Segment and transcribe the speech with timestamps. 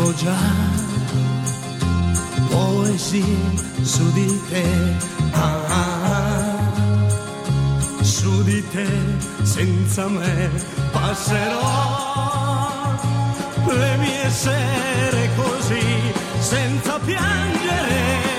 [0.00, 0.36] scrivo già
[2.48, 3.22] poesie
[3.82, 4.64] su di te.
[5.32, 6.68] Ah, ah, ah.
[8.02, 8.86] Su di te,
[9.42, 10.50] senza me,
[10.90, 12.08] passerò
[13.66, 18.29] le mie sere così, senza piangere.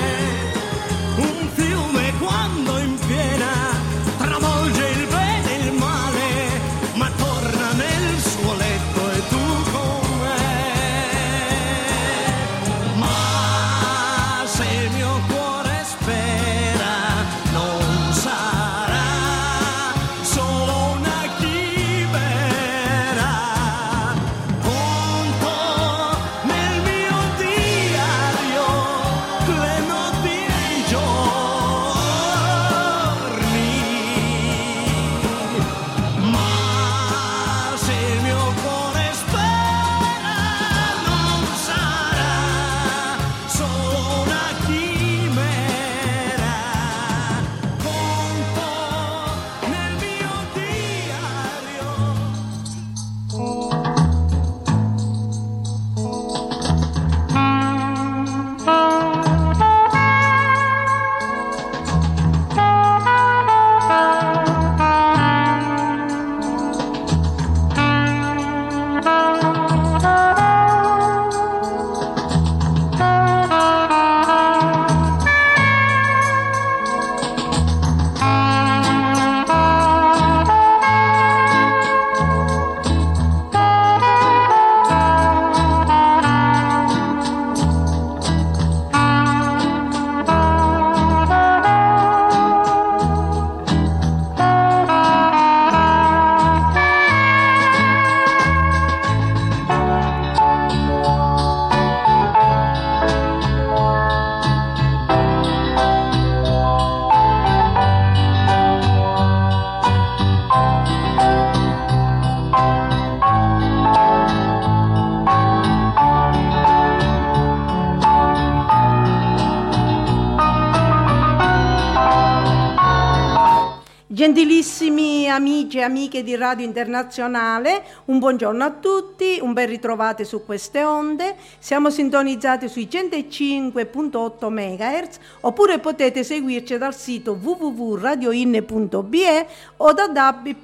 [125.81, 131.35] E amiche di Radio Internazionale, un buongiorno a tutti, un ben ritrovati su queste onde.
[131.57, 139.47] Siamo sintonizzati sui 105.8 MHz oppure potete seguirci dal sito www.radioin.be
[139.77, 140.55] o da DAB+,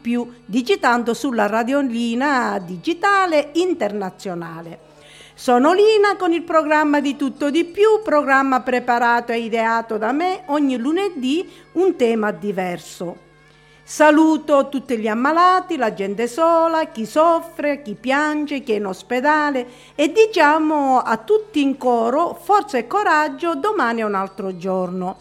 [0.46, 4.86] digitando sulla radiolina digitale internazionale.
[5.34, 10.44] Sono Lina con il programma di Tutto di più, programma preparato e ideato da me
[10.48, 13.26] ogni lunedì un tema diverso.
[13.90, 19.66] Saluto tutti gli ammalati, la gente sola, chi soffre, chi piange, chi è in ospedale
[19.96, 25.16] e diciamo a tutti in coro forza e coraggio, domani è un altro giorno.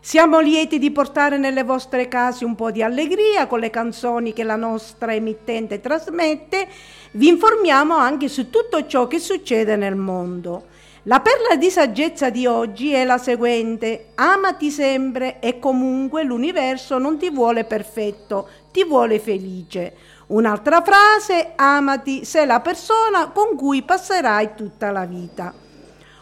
[0.00, 4.42] Siamo lieti di portare nelle vostre case un po' di allegria con le canzoni che
[4.42, 6.66] la nostra emittente trasmette.
[7.10, 10.64] Vi informiamo anche su tutto ciò che succede nel mondo.
[11.08, 17.16] La perla di saggezza di oggi è la seguente: amati sempre e comunque l'universo non
[17.16, 19.94] ti vuole perfetto, ti vuole felice.
[20.26, 25.54] Un'altra frase: amati, sei la persona con cui passerai tutta la vita.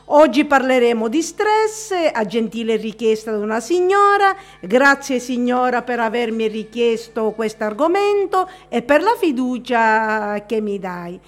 [0.04, 4.36] Oggi parleremo di stress, a gentile richiesta di una signora.
[4.60, 11.20] Grazie signora per avermi richiesto questo argomento e per la fiducia che mi dai.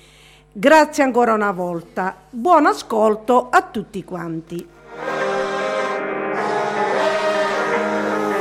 [0.58, 2.16] Grazie ancora una volta.
[2.30, 4.69] Buon ascolto a tutti quanti.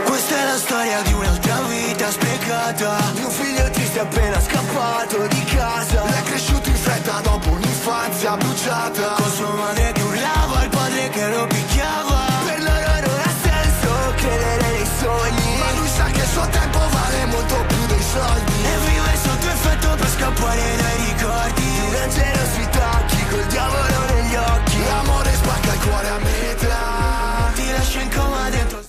[0.03, 2.97] Questa è la storia di un'altra vita sprecata.
[3.13, 6.05] Mio figlio triste appena scappato di casa.
[6.05, 9.13] È cresciuto in fretta dopo un'infanzia bruciata.
[9.21, 12.25] Con sua madre che urlava, il padre che lo picchiava.
[12.47, 15.57] Per loro non ha senso credere nei sogni.
[15.59, 18.53] Ma lui sa che il suo tempo vale molto più dei soldi.
[18.65, 21.66] E vive sotto effetto per scappare dai ricordi
[21.97, 24.77] Di una generosità, chi col diavolo negli occhi.
[24.85, 28.79] L'amore spacca il cuore a metà Ti lascia in coma dentro.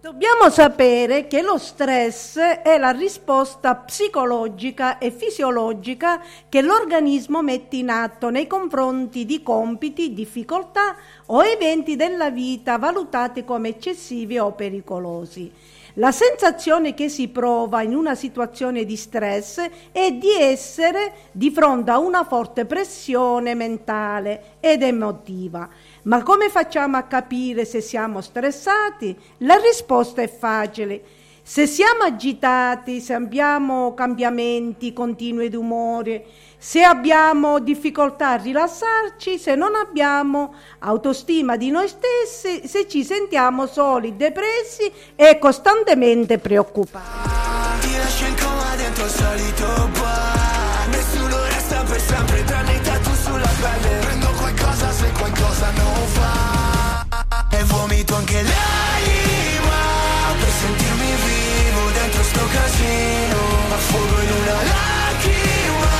[0.00, 7.88] Dobbiamo sapere che lo stress è la risposta psicologica e fisiologica che l'organismo mette in
[7.88, 10.94] atto nei confronti di compiti, difficoltà
[11.26, 15.50] o eventi della vita valutati come eccessivi o pericolosi.
[15.94, 21.90] La sensazione che si prova in una situazione di stress è di essere di fronte
[21.90, 25.68] a una forte pressione mentale ed emotiva.
[26.02, 29.16] Ma come facciamo a capire se siamo stressati?
[29.38, 31.02] La risposta è facile.
[31.50, 36.26] Se siamo agitati, se abbiamo cambiamenti continui d'umore,
[36.58, 43.66] se abbiamo difficoltà a rilassarci, se non abbiamo autostima di noi stessi, se ci sentiamo
[43.66, 47.30] soli, depressi e costantemente preoccupati.
[47.80, 50.88] Ti lascio in coma dentro il solito bar.
[50.90, 53.98] Nessuno resta per sempre tranne i tatu sulla pelle.
[54.00, 58.97] Prendo qualcosa se qualcosa non va E vomito anche l'anima
[62.28, 63.40] sto casino
[63.78, 65.96] Affogo in una lacrima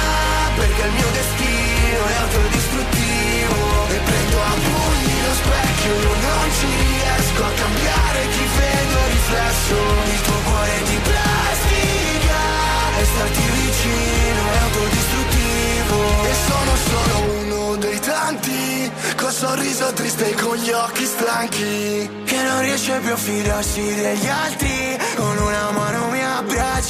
[0.56, 3.60] Perché il mio destino è autodistruttivo.
[3.88, 5.94] E prendo a pugni lo specchio
[6.28, 9.76] Non ci riesco a cambiare chi vedo il riflesso
[10.14, 12.40] Il tuo cuore di plastica
[13.00, 15.98] E starti vicino è autodistruttivo.
[16.30, 22.42] E sono solo uno dei tanti Col sorriso triste e con gli occhi stanchi Che
[22.42, 25.97] non riesce più a fidarsi degli altri Con una mano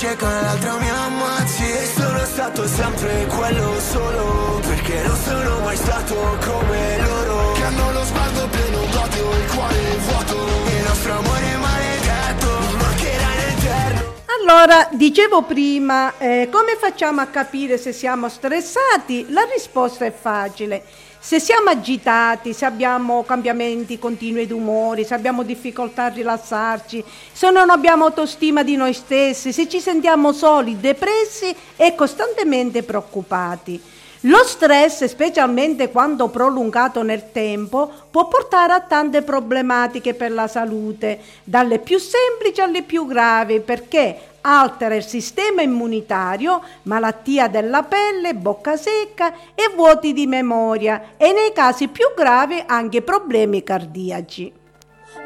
[0.07, 6.15] e l'altra mi ammazzi E sono stato sempre quello solo Perché non sono mai stato
[6.15, 10.35] come loro Che hanno lo sguardo pieno d'odio e il cuore vuoto
[10.77, 17.77] Il nostro amore maledetto mancherà in eterno Allora, dicevo prima, eh, come facciamo a capire
[17.77, 19.27] se siamo stressati?
[19.31, 20.85] La risposta è facile.
[21.29, 27.69] Se siamo agitati, se abbiamo cambiamenti continui d'umore, se abbiamo difficoltà a rilassarci, se non
[27.69, 33.79] abbiamo autostima di noi stessi, se ci sentiamo soli, depressi e costantemente preoccupati.
[34.23, 41.21] Lo stress, specialmente quando prolungato nel tempo, può portare a tante problematiche per la salute,
[41.45, 44.19] dalle più semplici alle più gravi, perché
[44.49, 51.53] altera il sistema immunitario, malattia della pelle, bocca secca e vuoti di memoria e nei
[51.53, 54.53] casi più gravi anche problemi cardiaci.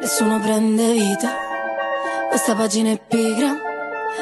[0.01, 1.31] Nessuno prende vita,
[2.29, 3.71] questa pagina è pigra.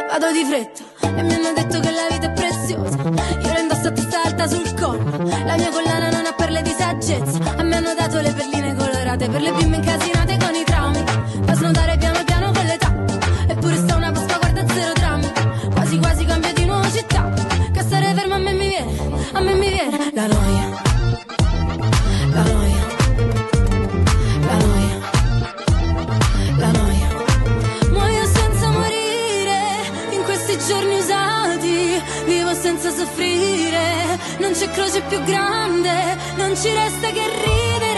[0.09, 0.83] Vado di fretta
[1.19, 2.97] e mi hanno detto che la vita è preziosa.
[2.97, 6.75] Io la indosso a testa alta sul collo, la mia collana non ha perle di
[6.77, 7.39] saggezza.
[7.57, 10.20] A me hanno dato le perline colorate per le bimbe incasinate con
[34.71, 36.17] croce più grande.
[36.37, 37.90] Non ci resta che ridere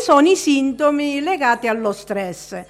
[0.00, 2.62] sono i sintomi legati allo stress.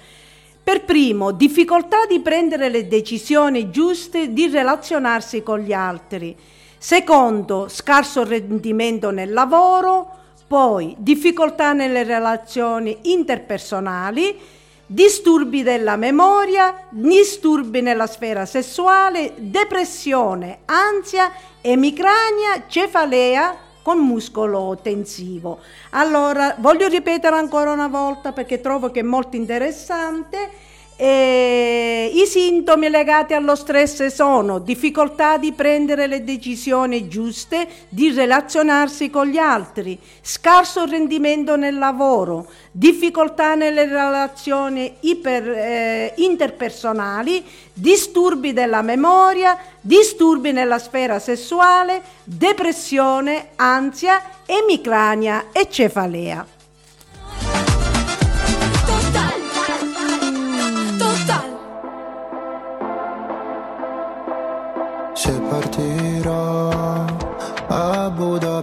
[0.63, 6.37] Per primo, difficoltà di prendere le decisioni giuste, di relazionarsi con gli altri.
[6.77, 10.19] Secondo, scarso rendimento nel lavoro.
[10.45, 14.37] Poi, difficoltà nelle relazioni interpersonali,
[14.85, 25.59] disturbi della memoria, disturbi nella sfera sessuale, depressione, ansia, emicrania, cefalea con muscolo tensivo.
[25.91, 30.69] Allora, voglio ripetere ancora una volta perché trovo che è molto interessante.
[31.03, 39.09] Eh, I sintomi legati allo stress sono difficoltà di prendere le decisioni giuste, di relazionarsi
[39.09, 47.43] con gli altri, scarso rendimento nel lavoro, difficoltà nelle relazioni iper- eh, interpersonali,
[47.73, 56.59] disturbi della memoria, disturbi nella sfera sessuale, depressione, ansia, emicrania e cefalea.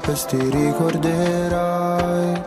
[0.08, 2.42] Budapest ti ricorderai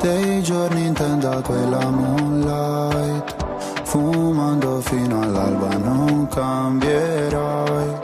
[0.00, 3.34] dei giorni in tenda quella moonlight
[3.82, 7.98] Fumando fino all'alba non cambierai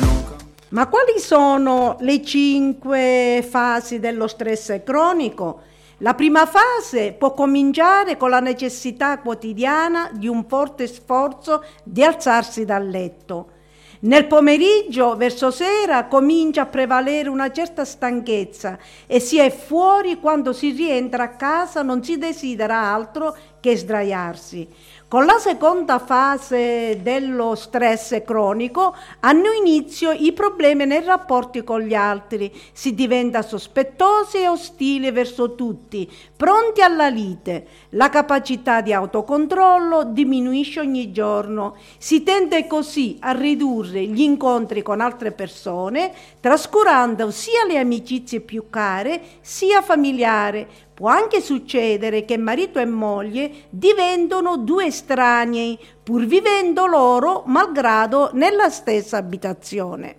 [0.00, 0.24] non
[0.68, 5.60] Ma quali sono le cinque fasi dello stress cronico?
[5.98, 12.66] La prima fase può cominciare con la necessità quotidiana di un forte sforzo di alzarsi
[12.66, 13.56] dal letto.
[14.00, 18.78] Nel pomeriggio, verso sera, comincia a prevalere una certa stanchezza
[19.08, 24.68] e si è fuori quando si rientra a casa non si desidera altro che sdraiarsi.
[25.08, 31.94] Con la seconda fase dello stress cronico hanno inizio i problemi nei rapporti con gli
[31.94, 37.66] altri, si diventa sospettosi e ostili verso tutti, pronti alla lite.
[37.92, 45.00] La capacità di autocontrollo diminuisce ogni giorno, si tende così a ridurre gli incontri con
[45.00, 50.66] altre persone, trascurando sia le amicizie più care sia familiari,
[50.98, 58.68] Può anche succedere che marito e moglie diventano due estranei, pur vivendo loro malgrado nella
[58.68, 60.16] stessa abitazione.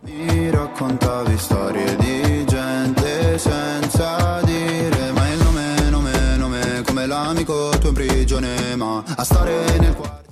[0.00, 7.90] Mi raccontavi storie di gente senza dire Ma il nome, nome, nome Come l'amico tuo
[7.90, 10.22] in prigione Ma a stare nel cuore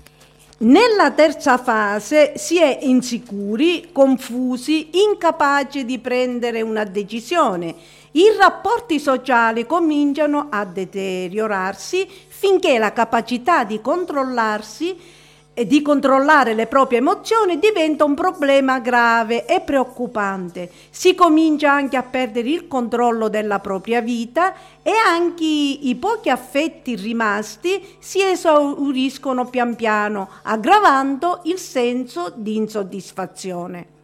[0.63, 7.75] nella terza fase si è insicuri, confusi, incapaci di prendere una decisione
[8.13, 15.19] i rapporti sociali cominciano a deteriorarsi finché la capacità di controllarsi
[15.53, 20.71] e di controllare le proprie emozioni diventa un problema grave e preoccupante.
[20.91, 26.97] Si comincia anche a perdere il controllo della propria vita e anche i pochi affetti
[26.97, 34.00] rimasti si esauriscono pian piano, aggravando il senso di insoddisfazione.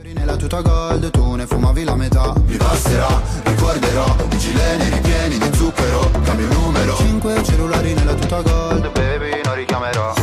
[0.00, 2.32] Nella tuta gold, tu ne fumavi la metà.
[2.46, 6.10] Mi passerà, ricorderò I gileni ripieni di zucchero.
[6.22, 6.94] Cambio numero.
[6.96, 8.92] Cinque cellulari nella tuta gold.
[8.92, 10.14] Baby, non richiamerò.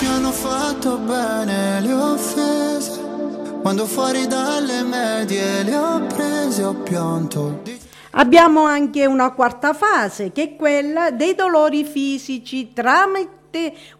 [0.00, 3.00] Mi hanno fatto bene le offese.
[3.62, 7.62] Quando fuori dalle medie le ho prese ho pianto.
[8.10, 13.37] Abbiamo anche una quarta fase che è quella dei dolori fisici tramite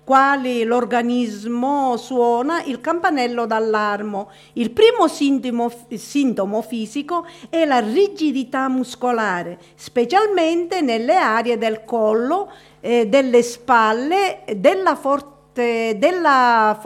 [0.05, 4.27] quali l'organismo suona il campanello d'allarme.
[4.55, 12.51] Il primo sintomo, sintomo fisico è la rigidità muscolare, specialmente nelle aree del collo,
[12.81, 16.79] eh, delle spalle, della forte della,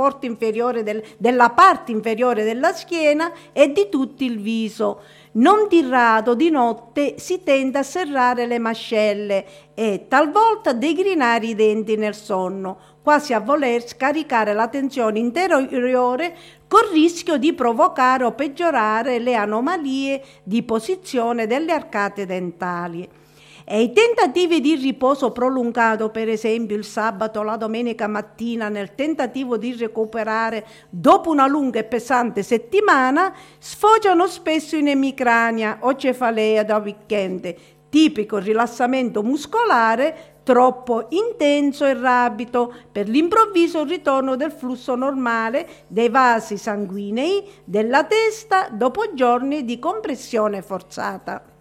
[0.83, 5.03] del, della parte inferiore della schiena e di tutto il viso.
[5.35, 11.55] Non di rado di notte si tende a serrare le mascelle e talvolta degrinare i
[11.55, 16.37] denti nel sonno, quasi a voler scaricare la tensione interiore
[16.69, 23.09] col rischio di provocare o peggiorare le anomalie di posizione delle arcate dentali.
[23.65, 28.95] E i tentativi di riposo prolungato, per esempio il sabato o la domenica mattina, nel
[28.95, 36.65] tentativo di recuperare dopo una lunga e pesante settimana, sfociano spesso in emicrania o cefalea
[36.65, 37.55] da weekend,
[37.89, 46.57] tipico rilassamento muscolare troppo intenso e rapido per l'improvviso ritorno del flusso normale dei vasi
[46.57, 51.52] sanguinei della testa dopo giorni di compressione forzata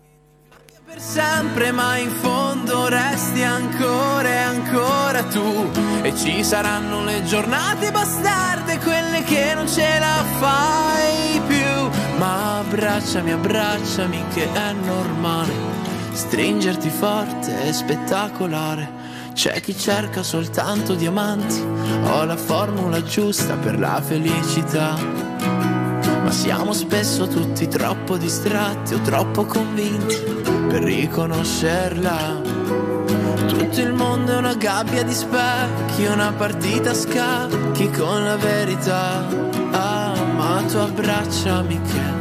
[0.92, 5.70] per sempre, ma in fondo resti ancora e ancora tu.
[6.02, 12.18] E ci saranno le giornate bastarde, quelle che non ce la fai più.
[12.18, 15.54] Ma abbracciami, abbracciami, che è normale.
[16.12, 19.00] Stringerti forte è spettacolare.
[19.34, 21.62] C'è chi cerca soltanto diamanti,
[22.04, 25.71] ho la formula giusta per la felicità.
[26.24, 30.16] Ma siamo spesso tutti troppo distratti o troppo convinti
[30.68, 32.42] per riconoscerla.
[33.48, 39.26] Tutto il mondo è una gabbia di specchi, una partita a scacchi con la verità.
[39.72, 42.20] Ah, ma tu abbracciami che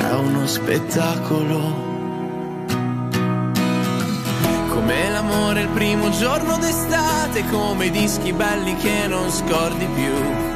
[0.00, 1.92] è uno spettacolo.
[4.68, 10.53] Come l'amore il primo giorno d'estate, come i dischi belli che non scordi più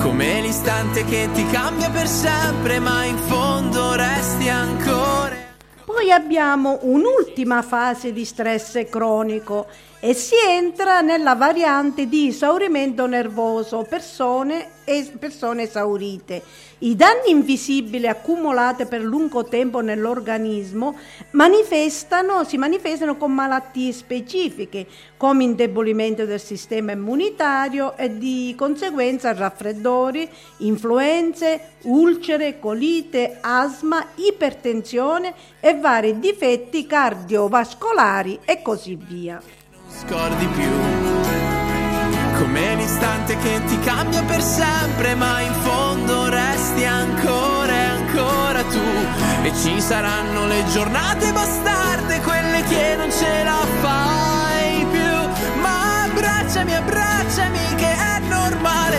[0.00, 5.36] come l'istante che ti cambia per sempre, ma in fondo resti ancora.
[5.84, 9.66] Poi abbiamo un'ultima fase di stress cronico
[10.00, 14.81] e si entra nella variante di esaurimento nervoso, persone,
[15.18, 16.42] persone esaurite.
[16.78, 20.96] I danni invisibili accumulati per lungo tempo nell'organismo
[21.30, 24.86] manifestano, si manifestano con malattie specifiche,
[25.16, 35.74] come indebolimento del sistema immunitario e di conseguenza raffreddori, influenze, ulcere, colite, asma, ipertensione e
[35.74, 39.40] vari difetti cardiovascolari e così via.
[39.88, 41.11] Scordi più
[42.52, 49.44] come l'istante che ti cambia per sempre, ma in fondo resti ancora e ancora tu.
[49.44, 55.60] E ci saranno le giornate bastarde, quelle che non ce la fai più.
[55.62, 58.98] Ma abbracciami, abbracciami che è normale.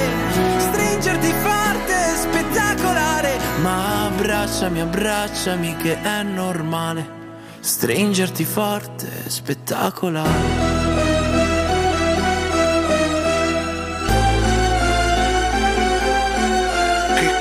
[0.58, 3.38] Stringerti forte spettacolare.
[3.62, 7.22] Ma abbracciami, abbracciami che è normale.
[7.60, 10.83] Stringerti forte spettacolare.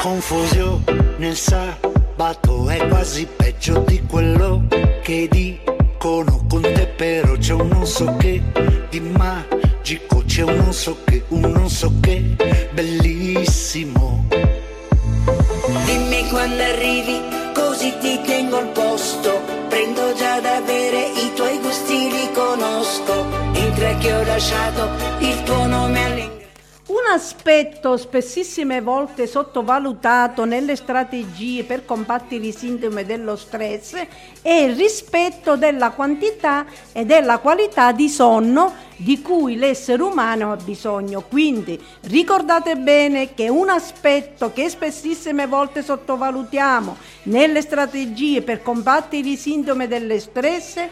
[0.02, 4.66] Confusione nel sabato è quasi peggio di quello
[5.00, 8.42] che dicono con te però c'è un non so che
[8.90, 12.20] di magico c'è un non so che un non so che
[12.72, 14.26] bellissimo.
[15.84, 17.20] Dimmi quando arrivi
[17.54, 19.40] così ti tengo al posto.
[19.68, 23.24] Prendo già da bere i tuoi gusti li conosco.
[23.52, 24.88] In che ho lasciato
[25.20, 26.41] il tuo nome all'ingresso
[26.92, 33.94] un aspetto spessissime volte sottovalutato nelle strategie per combattere i sintomi dello stress
[34.42, 40.56] è il rispetto della quantità e della qualità di sonno di cui l'essere umano ha
[40.56, 41.22] bisogno.
[41.22, 49.36] Quindi ricordate bene che un aspetto che spessissime volte sottovalutiamo nelle strategie per combattere i
[49.36, 50.86] sintomi dello stress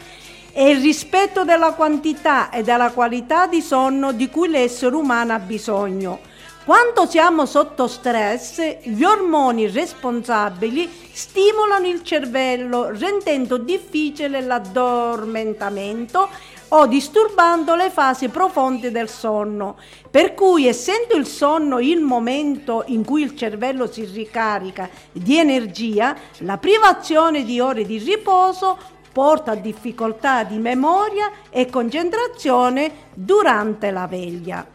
[0.51, 5.39] è il rispetto della quantità e della qualità di sonno di cui l'essere umano ha
[5.39, 6.19] bisogno.
[6.63, 16.29] Quando siamo sotto stress, gli ormoni responsabili stimolano il cervello rendendo difficile l'addormentamento
[16.73, 19.77] o disturbando le fasi profonde del sonno.
[20.09, 26.15] Per cui, essendo il sonno il momento in cui il cervello si ricarica di energia,
[26.39, 34.07] la privazione di ore di riposo porta a difficoltà di memoria e concentrazione durante la
[34.07, 34.65] veglia.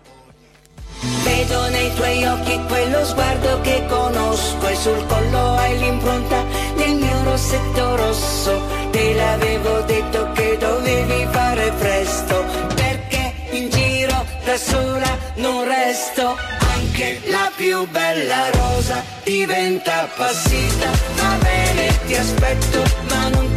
[1.22, 6.44] Vedo nei tuoi occhi quello sguardo che conosco e sul collo hai l'impronta
[6.76, 8.60] del mio rossetto rosso.
[8.90, 12.44] Te l'avevo detto che dovevi fare presto
[12.74, 16.36] perché in giro da sola non resto.
[16.74, 20.90] Anche la più bella rosa diventa appassita.
[21.16, 23.55] Va bene, ti aspetto, ma non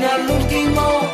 [0.00, 1.10] fino all'ultimo.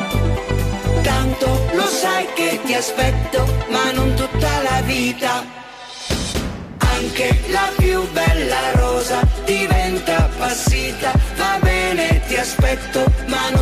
[1.01, 5.43] Tanto lo sai che ti aspetto, ma non tutta la vita.
[6.77, 11.11] Anche la più bella rosa diventa appassita.
[11.35, 13.56] Va bene, ti aspetto, ma non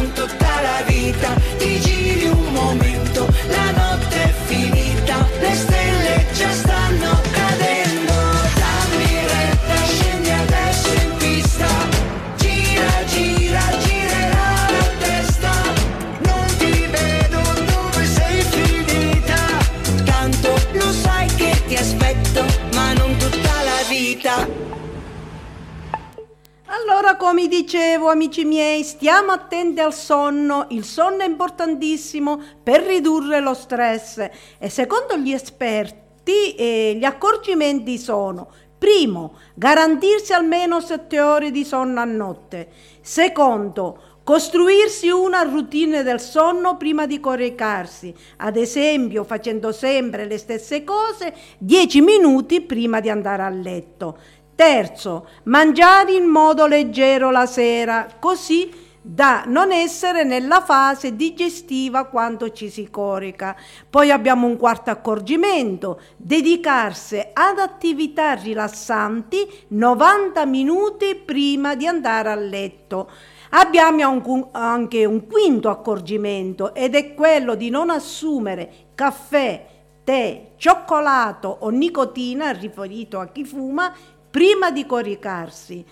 [26.88, 30.68] Allora, come dicevo, amici miei, stiamo attenti al sonno.
[30.70, 37.98] Il sonno è importantissimo per ridurre lo stress e secondo gli esperti eh, gli accorgimenti
[37.98, 42.68] sono Primo, garantirsi almeno 7 ore di sonno a notte.
[43.02, 50.84] Secondo, costruirsi una routine del sonno prima di coricarsi, ad esempio facendo sempre le stesse
[50.84, 54.18] cose 10 minuti prima di andare a letto.
[54.56, 62.50] Terzo, mangiare in modo leggero la sera, così da non essere nella fase digestiva quando
[62.52, 63.56] ci si corica.
[63.88, 72.36] Poi abbiamo un quarto accorgimento, dedicarsi ad attività rilassanti 90 minuti prima di andare a
[72.36, 73.12] letto.
[73.52, 79.68] Abbiamo anche un quinto accorgimento ed è quello di non assumere caffè,
[80.04, 83.94] tè, cioccolato o nicotina, riferito a chi fuma,
[84.36, 85.86] prima di coricarsi.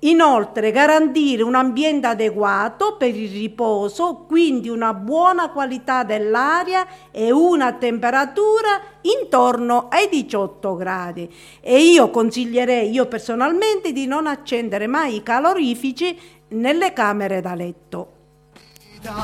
[0.00, 7.74] Inoltre garantire un ambiente adeguato per il riposo, quindi una buona qualità dell'aria e una
[7.74, 11.32] temperatura intorno ai 18 gradi.
[11.60, 16.18] E io consiglierei, io personalmente, di non accendere mai i calorifici
[16.48, 18.08] nelle camere da letto.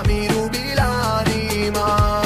[0.07, 2.22] Mi rubi l'anima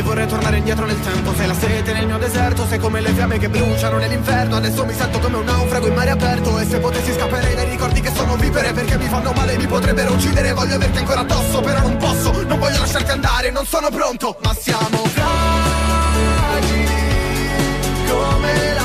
[0.00, 1.34] E vorrei tornare indietro nel tempo.
[1.34, 4.56] Sei la sete nel mio deserto Sei come le fiamme che bruciano nell'inferno.
[4.56, 6.58] Adesso mi sento come un naufrago in mare aperto.
[6.58, 10.14] E se potessi scapperei dai ricordi che sono vivere Perché mi fanno male, mi potrebbero
[10.14, 10.54] uccidere.
[10.54, 14.38] Voglio averti ancora addosso, però non posso Non voglio lasciarti andare, non sono pronto.
[14.42, 15.34] Ma siamo fragili
[18.08, 18.79] Come la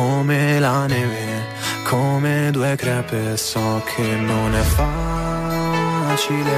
[0.00, 1.44] come la neve,
[1.84, 4.62] come due crepe, so che non è
[5.82, 6.48] facile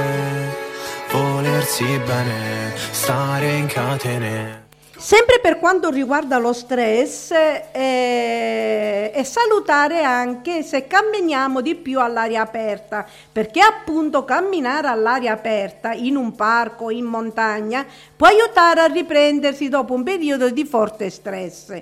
[1.11, 4.62] volersi bene, stare in catene.
[5.03, 12.41] Sempre per quanto riguarda lo stress, eh, è salutare anche se camminiamo di più all'aria
[12.41, 17.85] aperta, perché appunto camminare all'aria aperta in un parco, in montagna,
[18.15, 21.73] può aiutare a riprendersi dopo un periodo di forte stress.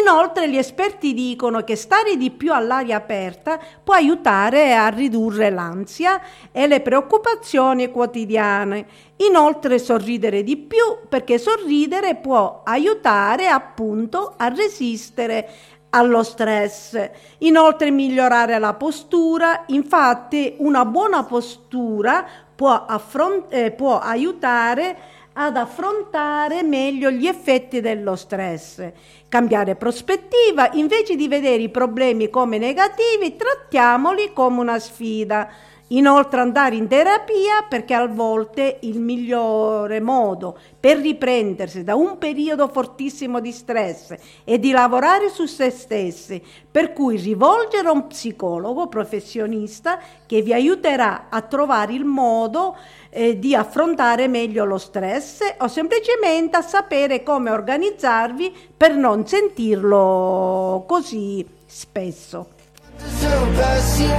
[0.00, 6.20] Inoltre gli esperti dicono che stare di più all'aria aperta può aiutare a ridurre l'ansia
[6.52, 9.08] e le preoccupazioni quotidiane.
[9.20, 15.48] Inoltre sorridere di più perché sorridere può aiutare appunto a resistere
[15.90, 17.10] allo stress.
[17.38, 24.96] Inoltre migliorare la postura, infatti una buona postura può, affront- eh, può aiutare
[25.32, 28.82] ad affrontare meglio gli effetti dello stress.
[29.28, 35.48] Cambiare prospettiva, invece di vedere i problemi come negativi, trattiamoli come una sfida.
[35.92, 42.68] Inoltre andare in terapia perché a volte il migliore modo per riprendersi da un periodo
[42.68, 48.86] fortissimo di stress è di lavorare su se stessi, per cui rivolgere a un psicologo
[48.86, 52.76] professionista che vi aiuterà a trovare il modo
[53.08, 60.84] eh, di affrontare meglio lo stress o semplicemente a sapere come organizzarvi per non sentirlo
[60.86, 62.59] così spesso.
[63.02, 64.14] Sono pessimo,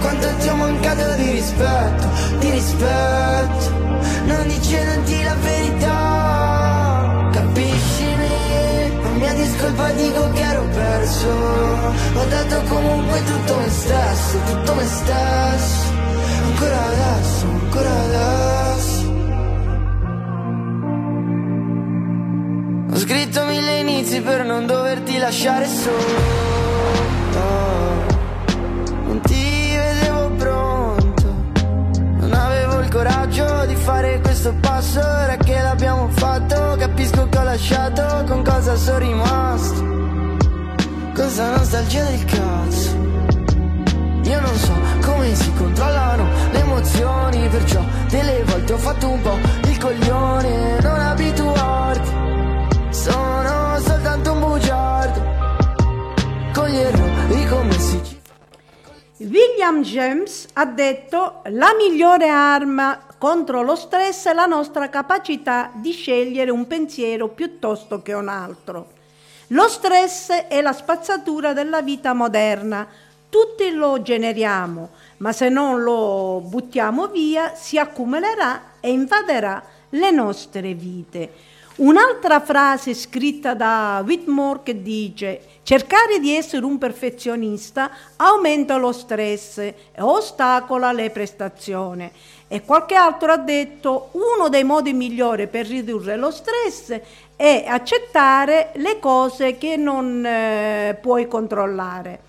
[0.00, 3.70] quanto ti ho mancato di rispetto, di rispetto,
[4.26, 8.28] non dicendoti la verità, capiscimi,
[9.02, 14.74] non mi è discolpa dico che ero perso, ho dato comunque tutto me stesso, tutto
[14.74, 15.92] me stesso,
[16.44, 19.08] ancora adesso, ancora adesso.
[22.92, 26.59] Ho scritto mille inizi per non doverti lasciare solo.
[29.06, 31.34] Non ti vedevo pronto,
[32.18, 35.00] non avevo il coraggio di fare questo passo.
[35.00, 39.88] Ora che l'abbiamo fatto, capisco che ho lasciato con cosa sono rimasto.
[41.14, 43.08] Questa nostalgia del cazzo.
[44.22, 44.72] Io non so
[45.04, 51.00] come si controllano le emozioni, perciò delle volte ho fatto un po' il coglione, non
[51.00, 52.10] abituarti.
[52.90, 55.20] Sono soltanto un bugiardo,
[56.52, 56.68] con
[59.30, 65.92] William James ha detto la migliore arma contro lo stress è la nostra capacità di
[65.92, 68.88] scegliere un pensiero piuttosto che un altro.
[69.48, 72.84] Lo stress è la spazzatura della vita moderna.
[73.28, 74.88] Tutti lo generiamo,
[75.18, 81.32] ma se non lo buttiamo via si accumulerà e invaderà le nostre vite.
[81.80, 89.56] Un'altra frase scritta da Whitmore che dice cercare di essere un perfezionista aumenta lo stress
[89.56, 92.10] e ostacola le prestazioni.
[92.48, 97.00] E qualche altro ha detto uno dei modi migliori per ridurre lo stress
[97.34, 102.28] è accettare le cose che non eh, puoi controllare.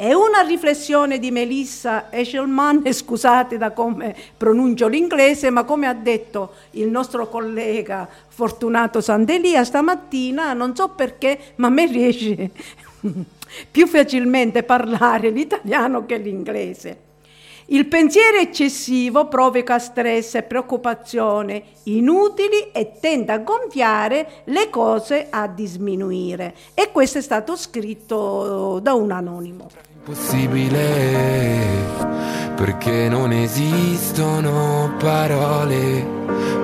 [0.00, 6.54] È una riflessione di Melissa Eshelman, scusate da come pronuncio l'inglese, ma come ha detto
[6.70, 12.50] il nostro collega Fortunato Sandelia stamattina, non so perché, ma a me riesce
[13.70, 17.08] più facilmente parlare l'italiano che l'inglese.
[17.66, 25.46] Il pensiero eccessivo provoca stress e preoccupazione inutili e tende a gonfiare le cose a
[25.46, 26.54] diminuire.
[26.72, 29.89] E questo è stato scritto da un anonimo.
[30.02, 30.78] Possibile
[32.56, 36.06] perché non esistono parole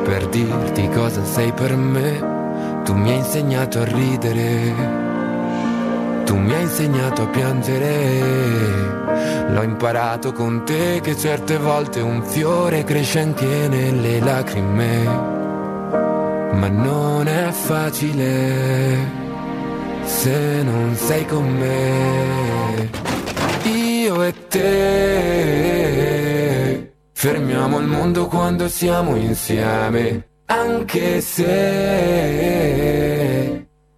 [0.05, 2.83] per dirti cosa sei per me.
[2.85, 5.05] Tu mi hai insegnato a ridere
[6.27, 8.21] tu mi hai insegnato a piangere,
[9.49, 15.05] l'ho imparato con te che certe volte un fiore cresce anche nelle lacrime,
[16.53, 19.25] ma non è facile
[20.03, 23.26] se non sei con me.
[24.19, 25.83] E te
[27.13, 32.97] fermiamo il mondo quando siamo insieme, anche se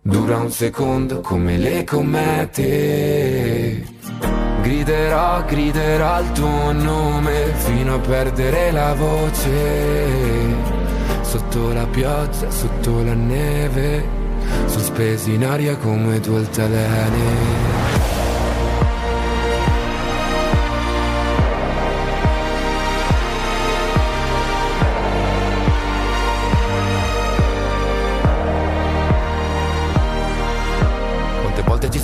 [0.09, 3.85] Dura un secondo come le comete.
[4.63, 10.47] Griderò, griderò il tuo nome fino a perdere la voce.
[11.21, 14.03] Sotto la pioggia, sotto la neve,
[14.65, 17.88] sospesi in aria come due altalene.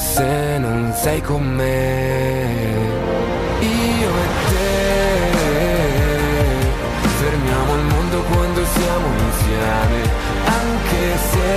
[0.00, 2.48] se non sei con me.
[3.60, 4.68] Io e te
[7.20, 9.98] fermiamo il mondo quando siamo insieme,
[10.46, 11.52] anche se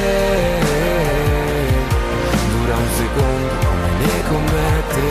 [2.51, 5.05] dura un secondo come le comete.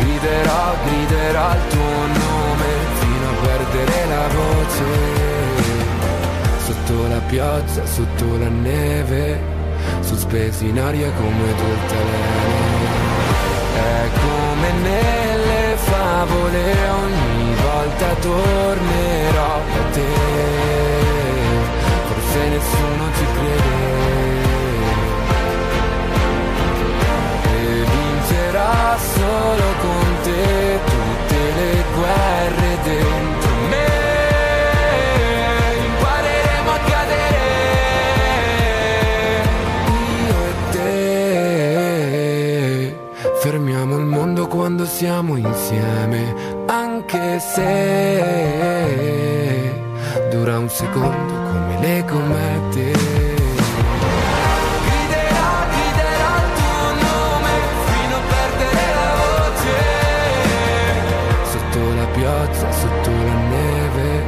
[0.00, 2.68] Griderò, griderò il tuo nome
[3.00, 4.84] fino a perdere la voce.
[6.66, 9.59] Sotto la pioggia, sotto la neve
[10.10, 12.58] sospesi in aria come altalene.
[13.74, 16.62] È come nelle favole,
[17.02, 20.14] ogni volta tornerò a te.
[22.08, 23.78] Forse nessuno ci crede.
[27.54, 32.59] E vincerà solo con te tutte le guerre
[44.60, 46.34] quando siamo insieme,
[46.66, 48.12] anche se
[50.30, 52.92] dura un secondo come le comete.
[61.42, 62.06] Sotto la
[63.48, 64.24] neve,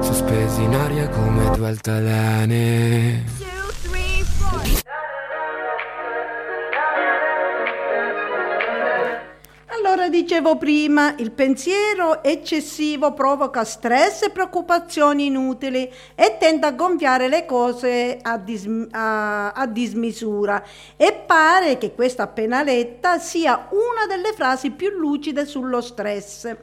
[0.00, 3.51] sospesi in aria come due altalane.
[10.12, 17.46] Dicevo prima, il pensiero eccessivo provoca stress e preoccupazioni inutili e tende a gonfiare le
[17.46, 20.62] cose a, dis- a-, a dismisura.
[20.96, 26.54] E pare che questa appena letta sia una delle frasi più lucide sullo stress.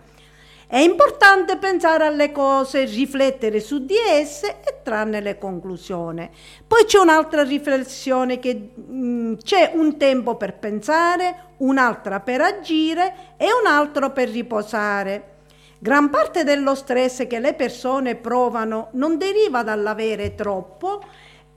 [0.72, 6.30] È importante pensare alle cose, riflettere su di esse e trarne le conclusioni.
[6.68, 13.34] Poi c'è un'altra riflessione che mh, mm, c'è un tempo per pensare, un'altra per agire
[13.38, 15.38] e un altro per riposare.
[15.80, 21.02] Gran parte dello stress che le persone provano non deriva dall'avere troppo,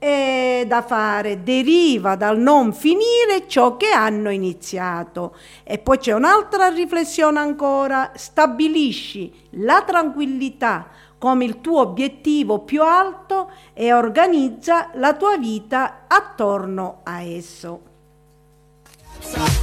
[0.03, 5.33] eh, da fare deriva dal non finire ciò che hanno iniziato.
[5.63, 13.49] E poi c'è un'altra riflessione ancora, stabilisci la tranquillità come il tuo obiettivo più alto
[13.73, 17.81] e organizza la tua vita attorno a esso.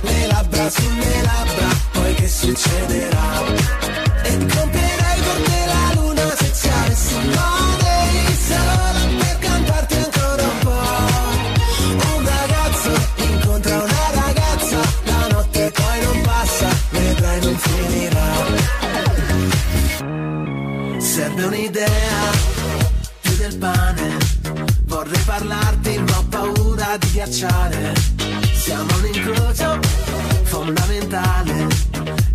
[0.00, 3.44] Le labbra sulle labbra, poi che succederà?
[4.22, 7.90] E compierei per te la luna se ci avessi male
[8.48, 8.99] solo
[26.90, 27.92] voglia di ghiacciare.
[28.54, 29.80] Siamo un incrocio
[30.44, 31.66] fondamentale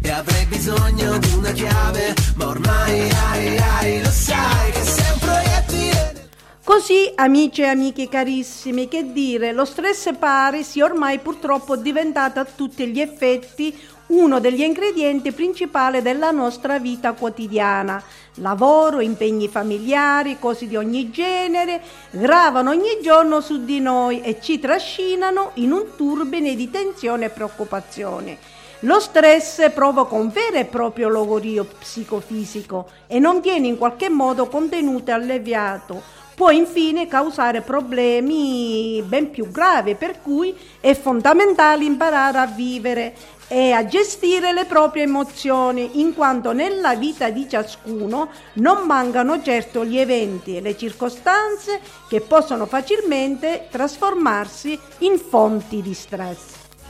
[0.01, 5.19] e avrei bisogno di una chiave, ma ormai ai, ai, lo sai che sei un
[5.19, 6.29] proiettile.
[6.63, 12.45] Così, amici e amiche carissimi, che dire, lo stress pare sia ormai purtroppo diventato a
[12.45, 18.01] tutti gli effetti uno degli ingredienti principali della nostra vita quotidiana.
[18.35, 24.59] Lavoro, impegni familiari, cose di ogni genere gravano ogni giorno su di noi e ci
[24.59, 28.37] trascinano in un turbine di tensione e preoccupazione.
[28.79, 34.47] Lo stress provoca un vero e proprio logorio psicofisico e non viene in qualche modo
[34.47, 36.23] contenuto e alleviato.
[36.35, 43.15] Può infine causare problemi ben più gravi, per cui è fondamentale imparare a vivere
[43.47, 49.85] e a gestire le proprie emozioni, in quanto nella vita di ciascuno non mancano certo
[49.85, 56.39] gli eventi e le circostanze che possono facilmente trasformarsi in fonti di stress.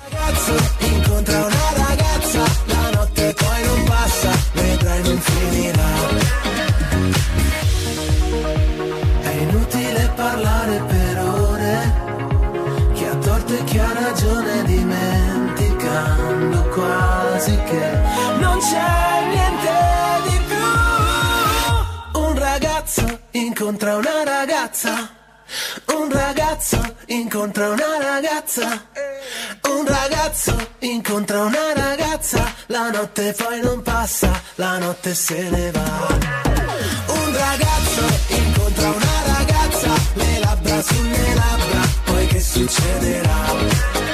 [0.09, 5.85] Ragazzo incontra una ragazza, la notte poi non passa, vedrai non finirà.
[23.57, 25.09] Incontra una ragazza.
[25.85, 28.85] Un ragazzo incontra una ragazza.
[29.69, 32.53] Un ragazzo incontra una ragazza.
[32.65, 36.07] La notte poi non passa, la notte se ne va.
[37.07, 39.93] Un ragazzo incontra una ragazza.
[40.15, 41.81] Le labbra sulle labbra.
[42.03, 44.04] Poi che succederà?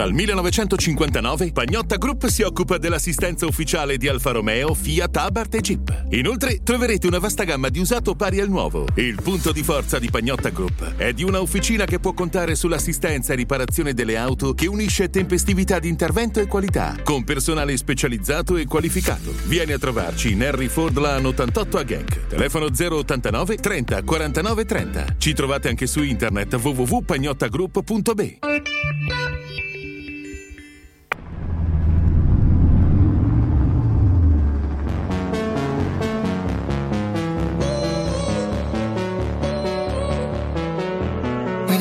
[0.00, 6.04] Dal 1959 Pagnotta Group si occupa dell'assistenza ufficiale di Alfa Romeo, Fiat, Abarth e Jeep.
[6.12, 8.86] Inoltre troverete una vasta gamma di usato pari al nuovo.
[8.94, 13.34] Il punto di forza di Pagnotta Group è di una officina che può contare sull'assistenza
[13.34, 18.64] e riparazione delle auto che unisce tempestività di intervento e qualità, con personale specializzato e
[18.64, 19.34] qualificato.
[19.44, 22.26] Vieni a trovarci in Harry Ford Lane 88 a Genk.
[22.26, 25.16] Telefono 089 30 49 30.
[25.18, 28.38] Ci trovate anche su internet www.pagnottagroup.be.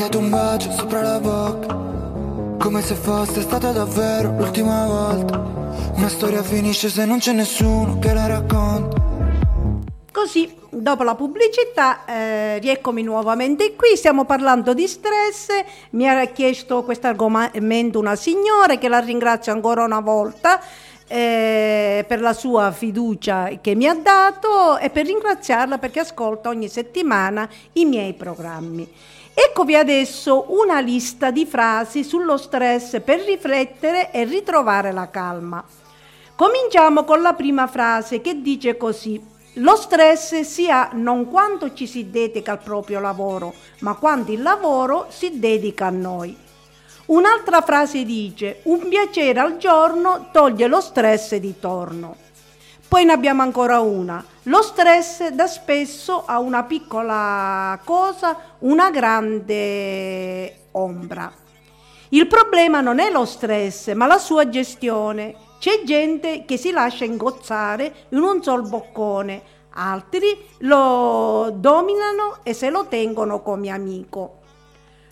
[0.10, 1.78] dato un bacio sopra la bocca
[2.58, 5.38] Come se fosse stata davvero l'ultima volta
[5.96, 8.98] Una storia finisce se non c'è nessuno che la racconta
[10.12, 13.96] Così, dopo la pubblicità, eh, rieccomi nuovamente qui.
[13.96, 15.48] Stiamo parlando di stress.
[15.92, 20.60] Mi ha chiesto questo argomento una signora che la ringrazio ancora una volta
[21.08, 26.68] eh, per la sua fiducia che mi ha dato e per ringraziarla perché ascolta ogni
[26.68, 28.92] settimana i miei programmi.
[29.42, 35.64] Eccovi adesso una lista di frasi sullo stress per riflettere e ritrovare la calma.
[36.36, 39.26] Cominciamo con la prima frase che dice così.
[39.54, 44.42] Lo stress si ha non quando ci si dedica al proprio lavoro, ma quando il
[44.42, 46.36] lavoro si dedica a noi.
[47.06, 52.28] Un'altra frase dice, un piacere al giorno toglie lo stress di torno.
[52.90, 54.26] Poi ne abbiamo ancora una.
[54.44, 61.32] Lo stress dà spesso a una piccola cosa una grande ombra.
[62.10, 65.36] Il problema non è lo stress, ma la sua gestione.
[65.60, 69.40] C'è gente che si lascia ingozzare in un sol boccone,
[69.74, 74.38] altri lo dominano e se lo tengono come amico.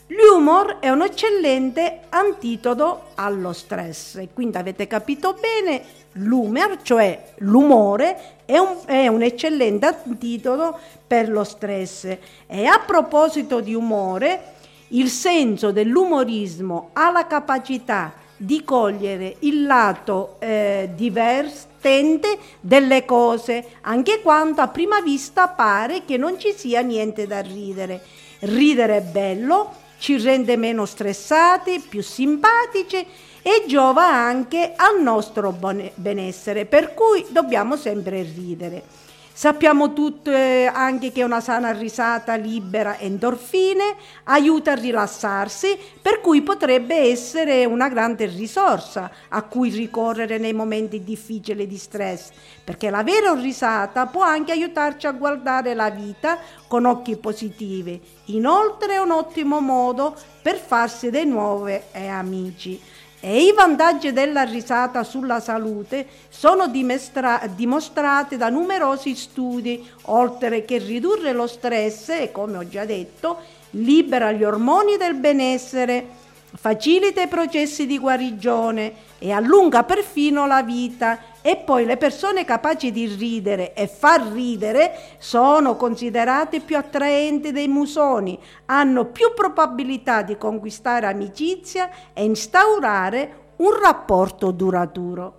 [0.07, 5.83] L'humor è un eccellente antidoto allo stress, quindi avete capito bene,
[6.17, 12.17] l'humor, cioè l'umore, è un, è un eccellente antidoto per lo stress.
[12.47, 14.53] E a proposito di umore,
[14.89, 24.21] il senso dell'umorismo ha la capacità di cogliere il lato eh, divertente delle cose, anche
[24.21, 28.01] quando a prima vista pare che non ci sia niente da ridere.
[28.41, 33.05] Ridere è bello, ci rende meno stressati, più simpatici
[33.47, 35.57] e giova anche al nostro
[35.95, 38.83] benessere, per cui dobbiamo sempre ridere.
[39.31, 43.95] Sappiamo tutti eh, anche che una sana risata libera endorfine,
[44.25, 51.03] aiuta a rilassarsi, per cui potrebbe essere una grande risorsa a cui ricorrere nei momenti
[51.03, 52.31] difficili di stress,
[52.65, 56.37] perché la vera risata può anche aiutarci a guardare la vita
[56.67, 58.01] con occhi positivi.
[58.25, 62.81] Inoltre è un ottimo modo per farsi dei nuovi eh, amici.
[63.29, 71.33] E i vantaggi della risata sulla salute sono dimostrati da numerosi studi, oltre che ridurre
[71.33, 73.39] lo stress e, come ho già detto,
[73.71, 76.07] libera gli ormoni del benessere,
[76.55, 82.91] facilita i processi di guarigione e allunga perfino la vita e poi le persone capaci
[82.91, 90.35] di ridere e far ridere sono considerate più attraenti dei musoni, hanno più probabilità di
[90.35, 95.35] conquistare amicizia e instaurare un rapporto duraturo.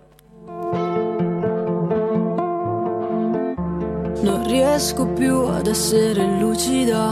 [4.23, 7.11] Non riesco più ad essere lucida,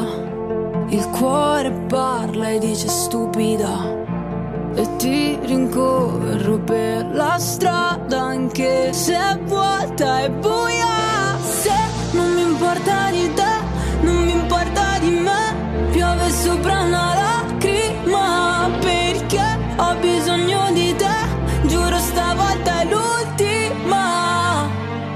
[0.90, 4.07] il cuore parla e dice stupida
[4.78, 11.36] e ti rincorro per la strada anche se è vuota e buia.
[11.42, 11.74] Se
[12.12, 13.54] non mi importa di te,
[14.02, 21.18] non mi importa di me, piove sopra una lacrima perché ho bisogno di te,
[21.66, 24.70] giuro stavolta è l'ultima.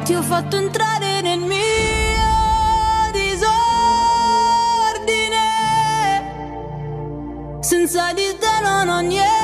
[0.03, 2.29] Ti ho fatto entrare nel mio
[3.11, 3.59] disordine,
[7.59, 9.40] senza di te non ho niente.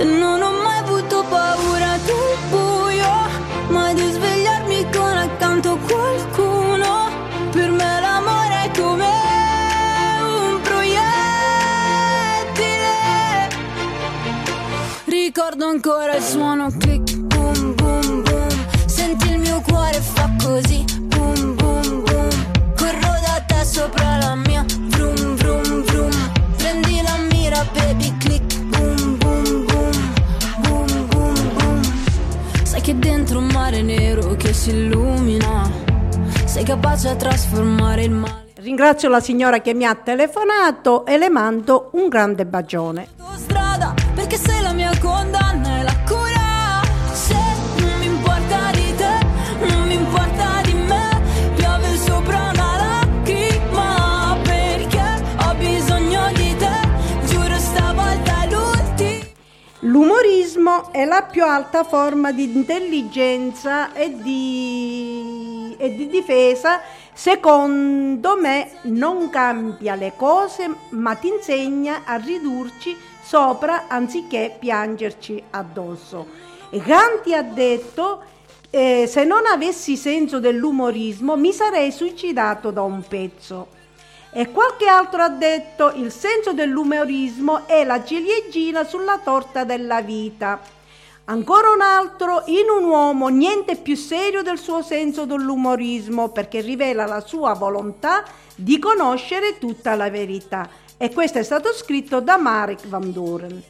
[0.00, 3.12] E non ho mai avuto paura del buio,
[3.68, 7.10] mai di svegliarmi con accanto qualcuno.
[7.50, 9.10] Per me l'amore è come
[10.22, 11.08] un proiettile.
[15.04, 16.99] Ricordo ancora il suono click,
[34.60, 35.70] si illumina,
[36.44, 38.52] sei capace a trasformare il male.
[38.56, 43.08] Ringrazio la signora che mi ha telefonato e le mando un grande bacione.
[43.36, 44.90] strada perché sei la mia
[59.90, 66.80] L'umorismo è la più alta forma di intelligenza e di, e di difesa.
[67.12, 76.24] Secondo me non cambia le cose, ma ti insegna a ridurci sopra anziché piangerci addosso.
[76.70, 78.22] Ganti ha detto
[78.70, 83.78] eh, se non avessi senso dell'umorismo mi sarei suicidato da un pezzo.
[84.32, 90.60] E qualche altro ha detto il senso dell'umorismo è la ciliegina sulla torta della vita.
[91.24, 97.06] Ancora un altro, in un uomo niente più serio del suo senso dell'umorismo perché rivela
[97.06, 98.24] la sua volontà
[98.54, 100.68] di conoscere tutta la verità.
[100.96, 103.62] E questo è stato scritto da Marek Van Doren.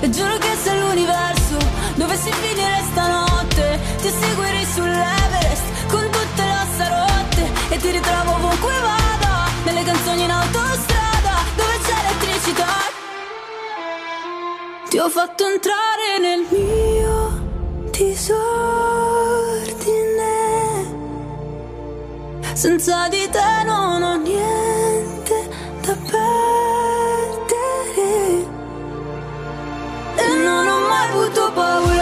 [0.00, 1.58] E giuro che se l'universo
[1.94, 8.72] dovessi finire stanotte ti seguirei sull'Everest con tutte le ossa rotte e ti ritrovo ovunque
[8.80, 12.90] vada nelle canzoni in autostrada dove c'è elettricità
[14.88, 17.48] ti ho fatto entrare nel mio
[17.92, 18.58] disordine.
[22.54, 24.49] Senza di te non ho niente
[31.62, 31.99] avuto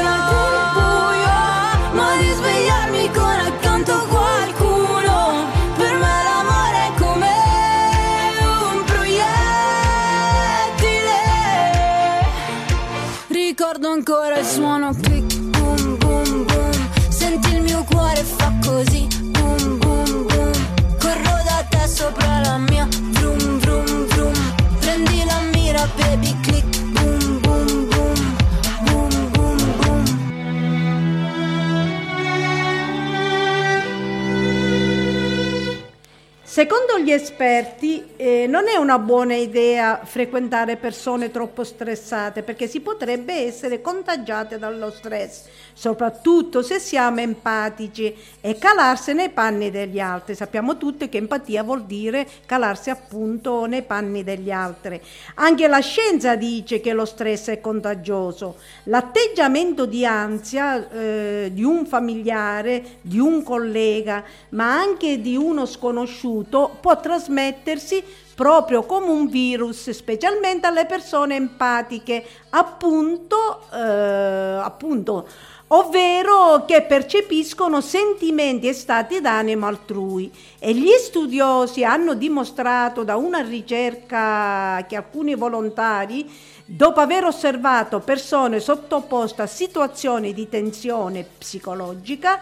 [36.59, 42.81] Secondo gli esperti eh, non è una buona idea frequentare persone troppo stressate perché si
[42.81, 50.35] potrebbe essere contagiate dallo stress, soprattutto se siamo empatici e calarsi nei panni degli altri.
[50.35, 55.01] Sappiamo tutti che empatia vuol dire calarsi appunto nei panni degli altri.
[55.37, 58.57] Anche la scienza dice che lo stress è contagioso.
[58.85, 66.77] L'atteggiamento di ansia eh, di un familiare, di un collega, ma anche di uno sconosciuto
[66.81, 68.07] può trasmettersi
[68.39, 75.26] proprio come un virus, specialmente alle persone empatiche, appunto, eh, appunto
[75.70, 80.30] ovvero che percepiscono sentimenti e stati d'animo altrui.
[80.61, 86.30] E gli studiosi hanno dimostrato da una ricerca che alcuni volontari,
[86.64, 92.39] dopo aver osservato persone sottoposte a situazioni di tensione psicologica,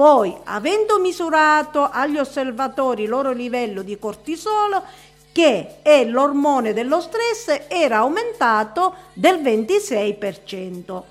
[0.00, 4.82] poi, avendo misurato agli osservatori il loro livello di cortisolo,
[5.32, 11.02] che è l'ormone dello stress, era aumentato del 26%.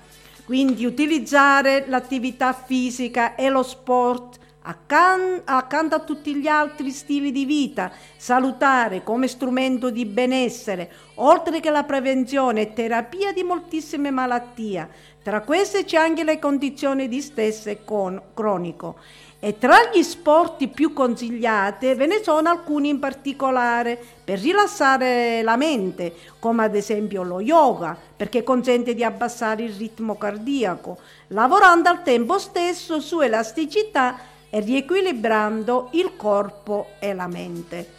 [0.44, 7.44] Quindi utilizzare l'attività fisica e lo sport accan- accanto a tutti gli altri stili di
[7.44, 14.88] vita, salutare come strumento di benessere, oltre che la prevenzione e terapia di moltissime malattie,
[15.22, 17.76] tra queste c'è anche le condizioni di stress
[18.34, 18.96] cronico.
[19.42, 25.56] E tra gli sport più consigliati ve ne sono alcuni in particolare per rilassare la
[25.56, 32.02] mente, come ad esempio lo yoga, perché consente di abbassare il ritmo cardiaco, lavorando al
[32.02, 34.18] tempo stesso su elasticità
[34.50, 37.98] e riequilibrando il corpo e la mente.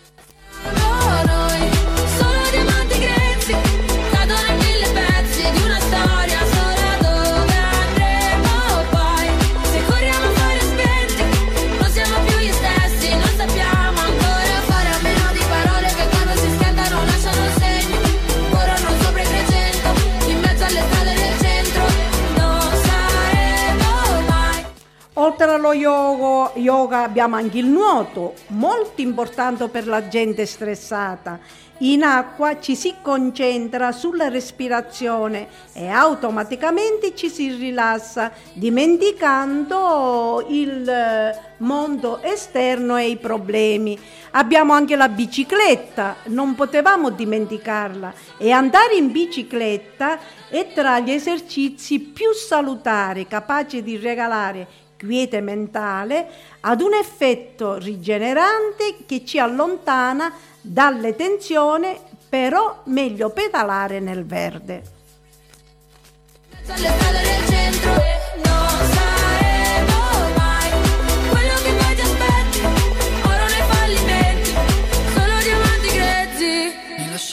[25.41, 31.39] Oltre allo yoga, yoga abbiamo anche il nuoto, molto importante per la gente stressata.
[31.79, 41.39] In acqua ci si concentra sulla respirazione e automaticamente ci si rilassa, dimenticando il eh,
[41.57, 43.99] mondo esterno e i problemi.
[44.33, 50.19] Abbiamo anche la bicicletta, non potevamo dimenticarla e andare in bicicletta
[50.49, 56.27] è tra gli esercizi più salutari, capaci di regalare quiete mentale,
[56.59, 60.31] ad un effetto rigenerante che ci allontana
[60.61, 61.97] dalle tensioni,
[62.29, 64.99] però meglio pedalare nel verde.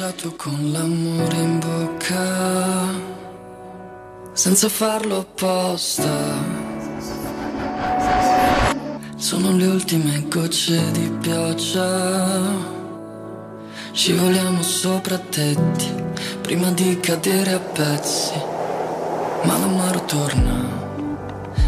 [0.00, 2.94] lasciato con l'amore in bocca,
[4.32, 6.57] senza farlo apposta
[9.18, 12.38] sono le ultime gocce di pioggia.
[13.90, 15.92] Scivoliamo sopra tetti
[16.40, 18.40] prima di cadere a pezzi.
[19.42, 20.54] Ma l'amaro torna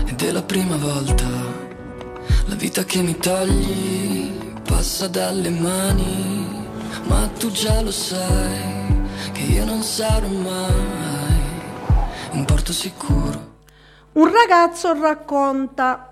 [0.06, 1.26] ed è la prima volta.
[2.46, 4.30] La vita che mi togli
[4.62, 6.68] passa dalle mani.
[7.08, 11.38] Ma tu già lo sai che io non sarò mai
[12.30, 13.48] un porto sicuro.
[14.12, 16.09] Un ragazzo racconta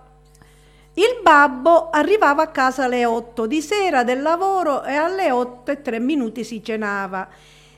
[0.99, 5.81] il babbo arrivava a casa alle 8 di sera del lavoro e alle 8 e
[5.81, 7.29] 3 minuti si cenava.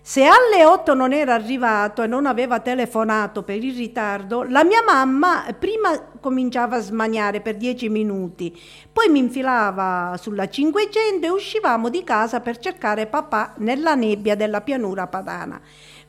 [0.03, 4.83] Se alle 8 non era arrivato e non aveva telefonato per il ritardo, la mia
[4.83, 8.59] mamma prima cominciava a smaniare per 10 minuti,
[8.91, 14.63] poi mi infilava sulla 500 e uscivamo di casa per cercare papà nella nebbia della
[14.63, 15.61] pianura padana.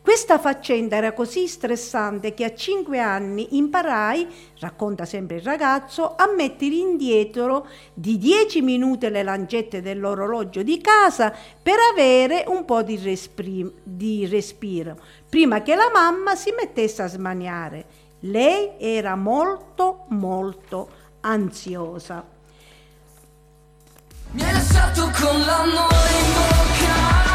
[0.04, 4.28] Questa faccenda era così stressante che a cinque anni imparai,
[4.60, 11.32] racconta sempre il ragazzo, a mettere indietro di dieci minuti le lancette dell'orologio di casa
[11.62, 14.98] per avere un po' di, respri- di respiro,
[15.30, 17.86] prima che la mamma si mettesse a smaniare.
[18.22, 20.90] Lei era molto, molto
[21.22, 22.26] ansiosa.
[24.32, 27.31] Mi hai lasciato con l'amore in bocca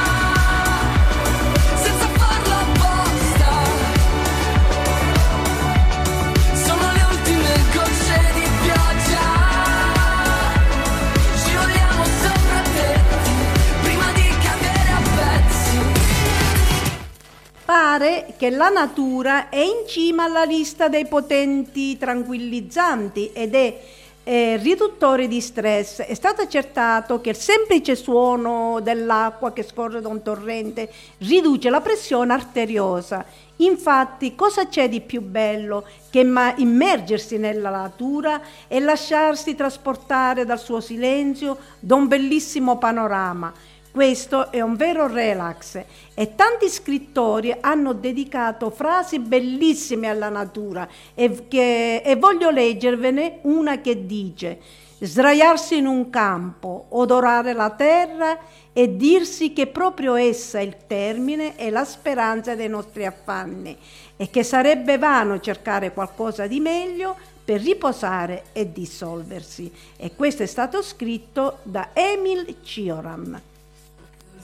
[18.35, 23.81] Che la natura è in cima alla lista dei potenti tranquillizzanti ed è
[24.29, 26.01] eh, riduttore di stress.
[26.01, 31.81] È stato accertato che il semplice suono dell'acqua che scorre da un torrente riduce la
[31.81, 33.25] pressione arteriosa.
[33.59, 36.21] Infatti, cosa c'è di più bello che
[36.57, 43.53] immergersi nella natura e lasciarsi trasportare dal suo silenzio, da un bellissimo panorama?
[43.97, 45.83] Questo è un vero relax
[46.13, 53.81] e tanti scrittori hanno dedicato frasi bellissime alla natura e, che, e voglio leggervene una
[53.81, 54.61] che dice
[54.99, 58.39] sdraiarsi in un campo, odorare la terra
[58.75, 63.75] e dirsi che proprio essa è il termine e la speranza dei nostri affanni
[64.15, 69.73] e che sarebbe vano cercare qualcosa di meglio per riposare e dissolversi.
[69.97, 73.55] E questo è stato scritto da Emil Cioran.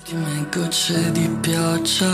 [0.05, 2.09] Ultime gocce di pioggia.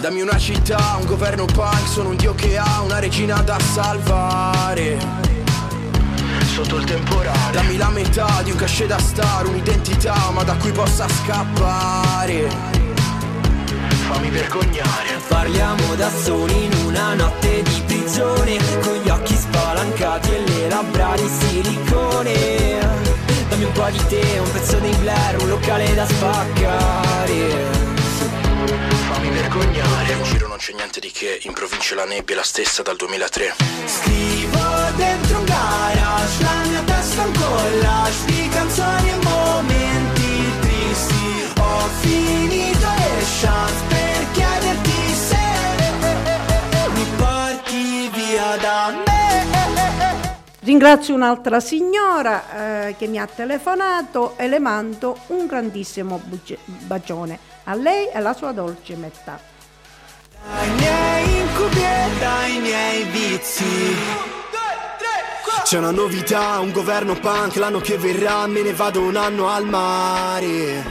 [0.00, 4.98] Dammi una città, un governo punk, sono un dio che ha una regina da salvare.
[6.52, 7.52] Sotto il temporale.
[7.52, 12.79] Dammi la metà di un cachet da star, un'identità, ma da cui possa scappare
[14.10, 15.18] fammi vergognare.
[15.28, 21.14] Parliamo da soli in una notte di prigione Con gli occhi spalancati e le labbra
[21.16, 22.78] di silicone.
[23.48, 27.38] Dammi un po' di te, un pezzo di Blair, un locale da spaccare.
[29.08, 30.12] Fammi vergognare.
[30.12, 32.96] In giro non c'è niente di che, in provincia la nebbia è la stessa dal
[32.96, 33.54] 2003
[33.86, 34.58] Scrivo
[34.96, 41.44] dentro un garage, la mia testa un collage Di canzoni e momenti tristi.
[41.58, 42.39] Ho finito
[50.70, 57.40] Ringrazio un'altra signora eh, che mi ha telefonato e le mando un grandissimo buge- bacione
[57.64, 59.40] a lei e alla sua dolce metà.
[60.48, 63.96] Dai miei incubi e dai miei vizi.
[65.64, 69.66] C'è una novità, un governo punk, l'anno che verrà me ne vado un anno al
[69.66, 70.84] mare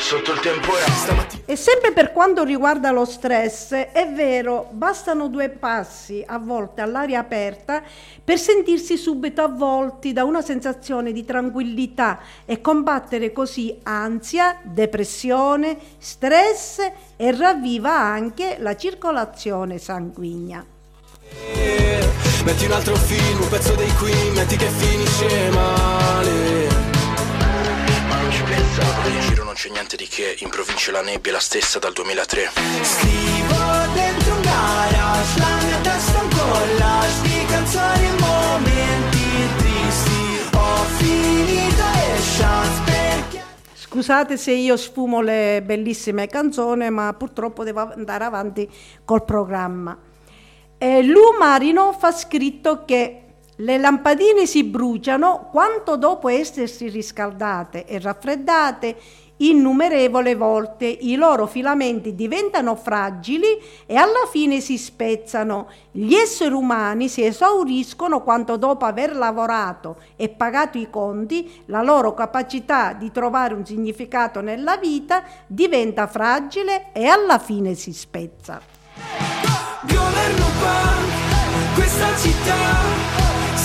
[0.00, 0.90] sotto il temporale.
[0.90, 1.42] Stamattina.
[1.44, 7.20] E sempre per quanto riguarda lo stress, è vero, bastano due passi a volte all'aria
[7.20, 7.82] aperta
[8.24, 16.78] per sentirsi subito avvolti da una sensazione di tranquillità e combattere così ansia, depressione, stress
[17.16, 20.64] e ravviva anche la circolazione sanguigna.
[22.44, 26.99] Metti un altro film, un pezzo dei qui, metti che finisce male
[28.40, 31.40] ci pensavo In giro non c'è niente di che In provincia la nebbia è la
[31.40, 32.50] stessa dal 2003
[32.82, 39.28] Scrivo dentro un garage La mia testa è un collage Di canzoni e momenti
[39.58, 43.42] tristi Ho finito le chance perché
[43.74, 48.70] Scusate se io sfumo le bellissime canzoni, ma purtroppo devo andare avanti
[49.04, 49.98] col programma.
[50.78, 53.29] E Lu Marino fa scritto che
[53.60, 58.96] le lampadine si bruciano quanto dopo essersi riscaldate e raffreddate
[59.40, 65.68] innumerevole volte i loro filamenti diventano fragili e alla fine si spezzano.
[65.90, 72.12] Gli esseri umani si esauriscono quanto dopo aver lavorato e pagato i conti, la loro
[72.12, 78.60] capacità di trovare un significato nella vita diventa fragile e alla fine si spezza.
[80.60, 83.19] Punk, questa città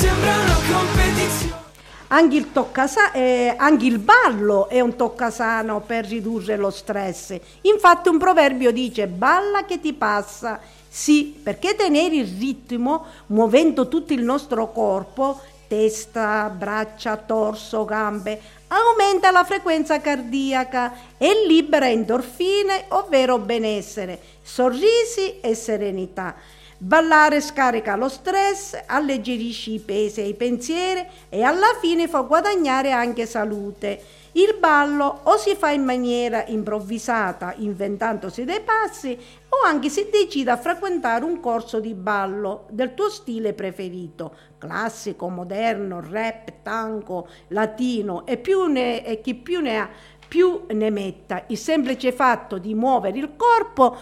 [0.06, 1.64] sembra una competizione.
[2.08, 7.38] Anche il, toccasa- eh, anche il ballo è un toccasano per ridurre lo stress.
[7.62, 10.60] Infatti un proverbio dice balla che ti passa.
[10.88, 19.32] Sì, perché tenere il ritmo muovendo tutto il nostro corpo, testa, braccia, torso, gambe, aumenta
[19.32, 26.36] la frequenza cardiaca e libera endorfine, ovvero benessere, sorrisi e serenità.
[26.78, 32.92] Ballare scarica lo stress, alleggerisce i pesi e i pensieri e alla fine fa guadagnare
[32.92, 34.24] anche salute.
[34.34, 39.18] Il ballo o si fa in maniera improvvisata, inventandosi dei passi,
[39.48, 45.30] o anche si decide a frequentare un corso di ballo del tuo stile preferito, classico,
[45.30, 49.90] moderno, rap, tango, latino e, più ne, e chi più ne ha
[50.28, 51.44] più ne metta.
[51.48, 53.96] Il semplice fatto di muovere il corpo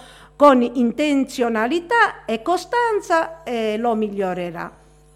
[0.43, 4.69] con intenzionalità e costanza eh, lo migliorerà.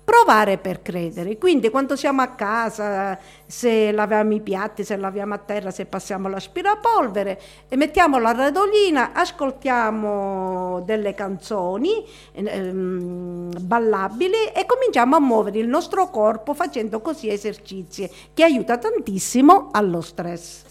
[0.06, 5.38] Provare per credere, quindi quando siamo a casa, se laviamo i piatti, se laviamo a
[5.38, 15.18] terra, se passiamo l'aspirapolvere, e mettiamo la radolina, ascoltiamo delle canzoni ehm, ballabili e cominciamo
[15.18, 20.67] a muovere il nostro corpo facendo così esercizi che aiuta tantissimo allo stress.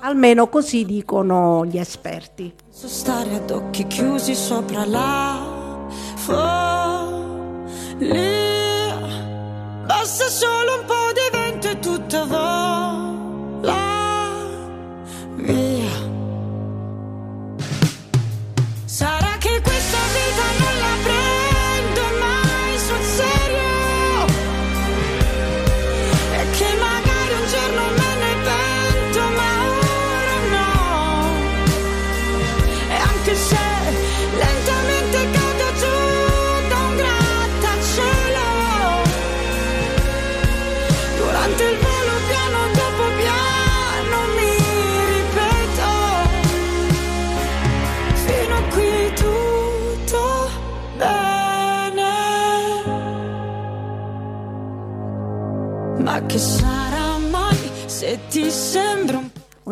[0.00, 2.52] Almeno così dicono gli esperti.
[2.70, 7.30] Stare ad occhi chiusi sopra la follia.
[9.86, 12.91] Basta solo un po' di vento e tutto vola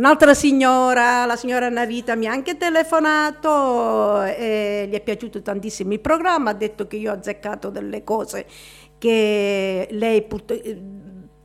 [0.01, 6.01] Un'altra signora, la signora Narita, mi ha anche telefonato e gli è piaciuto tantissimo il
[6.01, 8.47] programma, ha detto che io ho azzeccato delle cose
[8.97, 10.23] che lei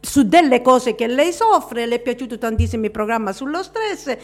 [0.06, 4.16] su delle cose che lei soffre, le è piaciuto tantissimo il programma sullo stress,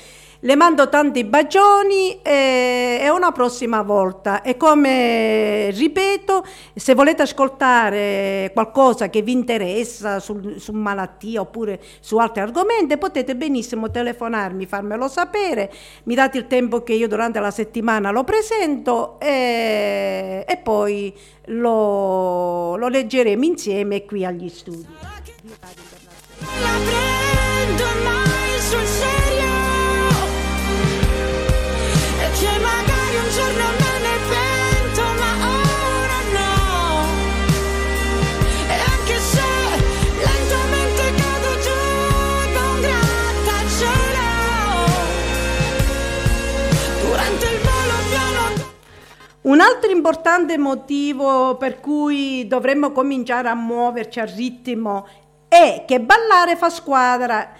[0.44, 4.42] le mando tanti bacioni e, e una prossima volta.
[4.42, 12.18] E come ripeto, se volete ascoltare qualcosa che vi interessa sul- su malattia oppure su
[12.18, 15.72] altri argomenti, potete benissimo telefonarmi, farmelo sapere,
[16.04, 21.14] mi date il tempo che io durante la settimana lo presento e, e poi
[21.46, 24.88] lo, lo leggeremo insieme qui agli studi.
[26.86, 29.54] Prendo mai sul serio.
[32.20, 36.50] E che magari un giorno me ne pento ma ora no.
[38.68, 39.50] E anche se
[40.18, 41.80] lentamente cado giù
[42.54, 44.30] da un grattacielo
[47.02, 48.42] Durante il volo piano
[49.42, 55.08] Un altro importante motivo per cui dovremmo cominciare a muoverci al ritmo
[55.52, 57.52] è che ballare fa squadra.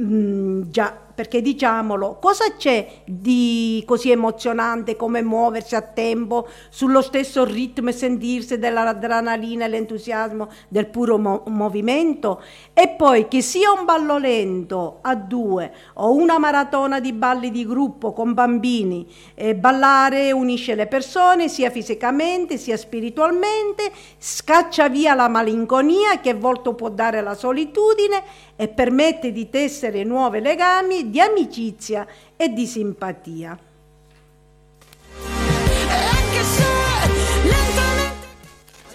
[0.00, 7.44] Mm, già, perché diciamolo, cosa c'è di così emozionante come muoversi a tempo sullo stesso
[7.44, 12.40] ritmo e sentirsi dell'adrenalina e l'entusiasmo del puro mo- movimento?
[12.72, 17.66] E poi che sia un ballo lento a due o una maratona di balli di
[17.66, 19.04] gruppo con bambini,
[19.34, 26.36] eh, ballare unisce le persone sia fisicamente sia spiritualmente, scaccia via la malinconia che a
[26.36, 28.22] volte può dare la solitudine
[28.60, 32.04] e permette di tessere nuovi legami di amicizia
[32.36, 33.56] e di simpatia.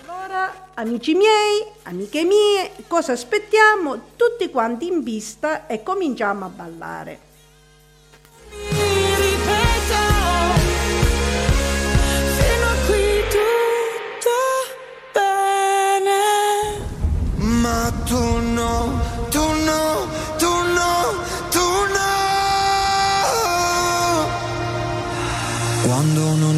[0.05, 4.11] Allora, amici miei, amiche mie, cosa aspettiamo?
[4.17, 7.19] Tutti quanti in pista e cominciamo a ballare.
[12.37, 14.37] Fino a qui tutto
[15.13, 16.19] bene
[17.37, 19.02] Ma tu no,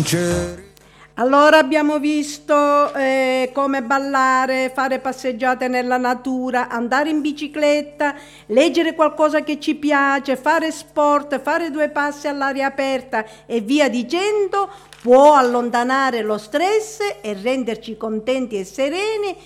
[0.05, 0.63] Quando non c'eri.
[1.17, 8.15] Allora abbiamo visto eh, come ballare, fare passeggiate nella natura, andare in bicicletta,
[8.47, 14.69] leggere qualcosa che ci piace, fare sport, fare due passi all'aria aperta e via dicendo
[15.01, 19.37] può allontanare lo stress e renderci contenti e sereni.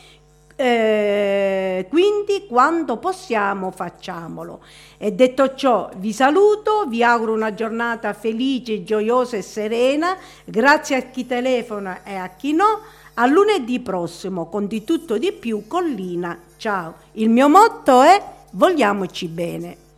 [0.62, 4.60] Eh, quindi quando possiamo facciamolo.
[4.98, 11.02] E detto ciò vi saluto, vi auguro una giornata felice, gioiosa e serena, grazie a
[11.04, 12.82] chi telefona e a chi no.
[13.14, 16.38] A lunedì prossimo con di tutto di più con Lina.
[16.58, 16.96] Ciao.
[17.14, 19.89] Il mio motto è vogliamoci bene.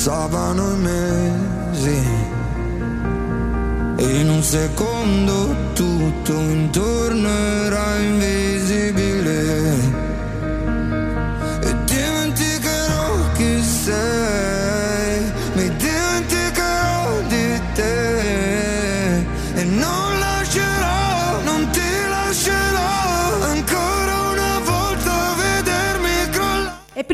[0.00, 2.00] Passavano i mesi.
[3.98, 10.09] E in un secondo tutto intorno era invisibile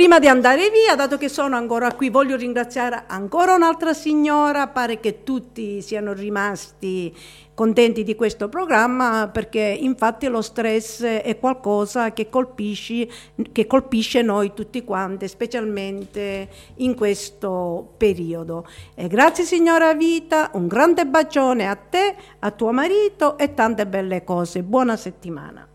[0.07, 5.01] Prima di andare via, dato che sono ancora qui, voglio ringraziare ancora un'altra signora, pare
[5.01, 7.13] che tutti siano rimasti
[7.55, 13.09] contenti di questo programma perché infatti lo stress è qualcosa che colpisce,
[13.51, 18.65] che colpisce noi tutti quanti, specialmente in questo periodo.
[18.95, 24.23] E grazie signora Vita, un grande bacione a te, a tuo marito e tante belle
[24.23, 24.63] cose.
[24.63, 25.67] Buona settimana.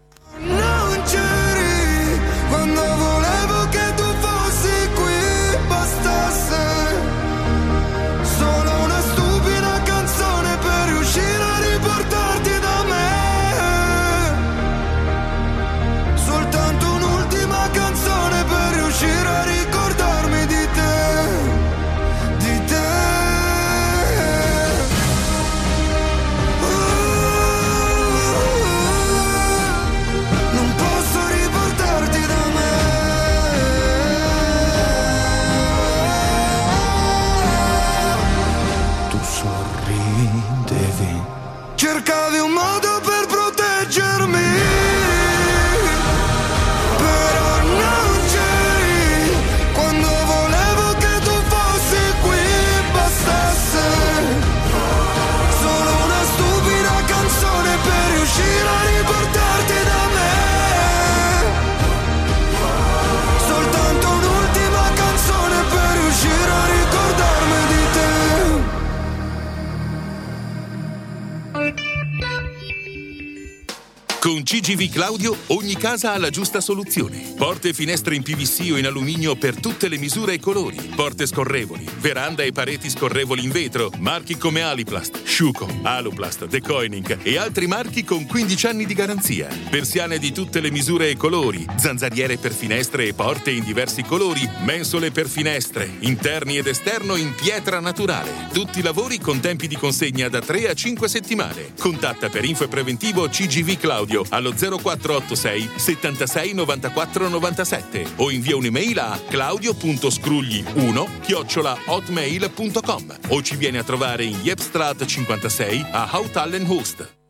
[74.31, 77.33] Con CGV Claudio ogni casa ha la giusta soluzione.
[77.35, 80.77] Porte e finestre in PVC o in alluminio per tutte le misure e colori.
[80.95, 83.91] Porte scorrevoli, veranda e pareti scorrevoli in vetro.
[83.97, 89.49] Marchi come Aliplast, Schuco, Aluplast, Decoining e altri marchi con 15 anni di garanzia.
[89.69, 91.65] Persiane di tutte le misure e colori.
[91.75, 94.49] Zanzariere per finestre e porte in diversi colori.
[94.63, 98.47] Mensole per finestre, interni ed esterno in pietra naturale.
[98.53, 101.73] Tutti i lavori con tempi di consegna da 3 a 5 settimane.
[101.77, 108.99] Contatta per info e preventivo CGV Claudio allo 0486 76 94 97 o invia un'email
[108.99, 117.20] a claudio.scrugli1 chiocciola hotmail.com o ci viene a trovare in Jepstraat 56 a Houtallenhoost.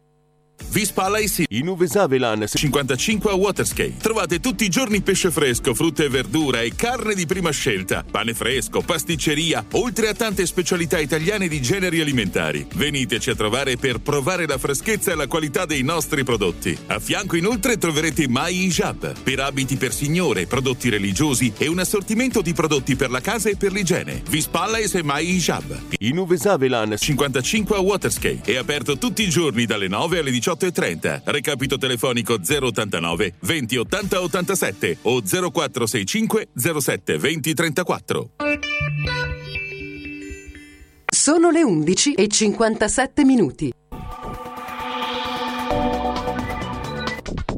[0.70, 3.98] Vispa Ice in Uvesavelan 55 a Waterskate.
[3.98, 8.34] Trovate tutti i giorni pesce fresco, frutta e verdura e carne di prima scelta, pane
[8.34, 12.66] fresco, pasticceria, oltre a tante specialità italiane di generi alimentari.
[12.74, 16.78] Veniteci a trovare per provare la freschezza e la qualità dei nostri prodotti.
[16.88, 22.42] A fianco inoltre troverete Mai Hijab per abiti per signore, prodotti religiosi e un assortimento
[22.42, 24.22] di prodotti per la casa e per l'igiene.
[24.30, 28.54] Vispa Ice e Mai Hijab in Uvesavelan 55 a Waterskate.
[28.54, 31.22] È aperto tutti i giorni dalle 9 alle 18 18.30.
[31.26, 38.30] Recapito telefonico 089 20 80 87 o 0465 07 20 34.
[41.06, 43.72] Sono le 11 e 57 minuti.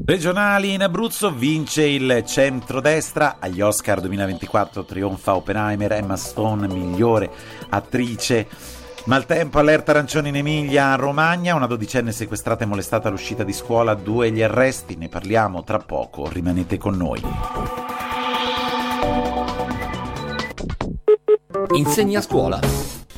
[0.06, 7.32] Regionali in Abruzzo vince il centrodestra agli Oscar 2024 trionfa Oppenheimer, Emma Stone migliore
[7.70, 8.46] attrice.
[9.06, 14.32] Maltempo, allerta arancione in Emilia, Romagna, una dodicenne sequestrata e molestata all'uscita di scuola, due
[14.32, 17.22] gli arresti, ne parliamo tra poco, rimanete con noi.
[21.76, 22.60] Insegna a scuola.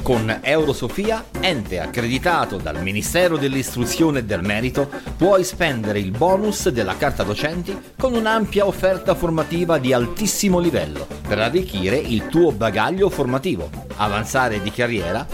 [0.02, 6.96] Con Eurosofia, ente accreditato dal Ministero dell'Istruzione e del Merito, puoi spendere il bonus della
[6.96, 13.70] carta docenti con un'ampia offerta formativa di altissimo livello per arricchire il tuo bagaglio formativo,
[13.98, 15.26] avanzare di carriera,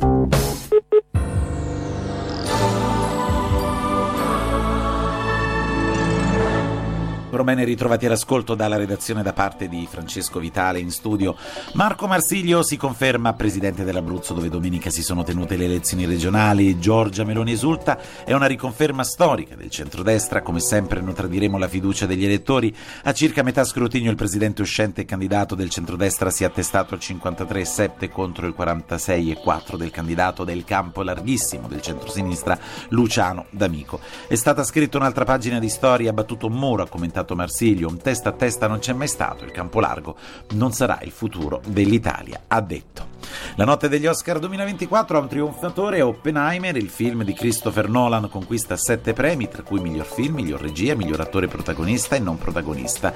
[7.32, 11.34] Bene ritrovati all'ascolto dalla redazione da parte di Francesco Vitale in studio.
[11.72, 16.78] Marco Marsiglio si conferma presidente dell'Abruzzo dove domenica si sono tenute le elezioni regionali.
[16.78, 20.40] Giorgia Meloni esulta, è una riconferma storica del centrodestra.
[20.40, 22.74] Come sempre non tradiremo la fiducia degli elettori.
[23.02, 27.00] A circa metà scrutinio il presidente uscente e candidato del centrodestra si è attestato al
[27.02, 32.56] 53,7 contro il 46,4 del candidato del campo larghissimo del centrosinistra
[32.90, 34.00] Luciano D'Amico.
[34.28, 37.98] È stata scritta un'altra pagina di storia, ha battuto Moro, ha commentato Roberto Marsiglio, un
[37.98, 40.16] testa a testa non c'è mai stato, il campo largo
[40.54, 43.12] non sarà il futuro dell'Italia, ha detto.
[43.56, 48.76] La notte degli Oscar 2024 ha un trionfatore, Oppenheimer, il film di Christopher Nolan conquista
[48.76, 53.12] sette premi, tra cui miglior film, miglior regia, miglior attore protagonista e non protagonista.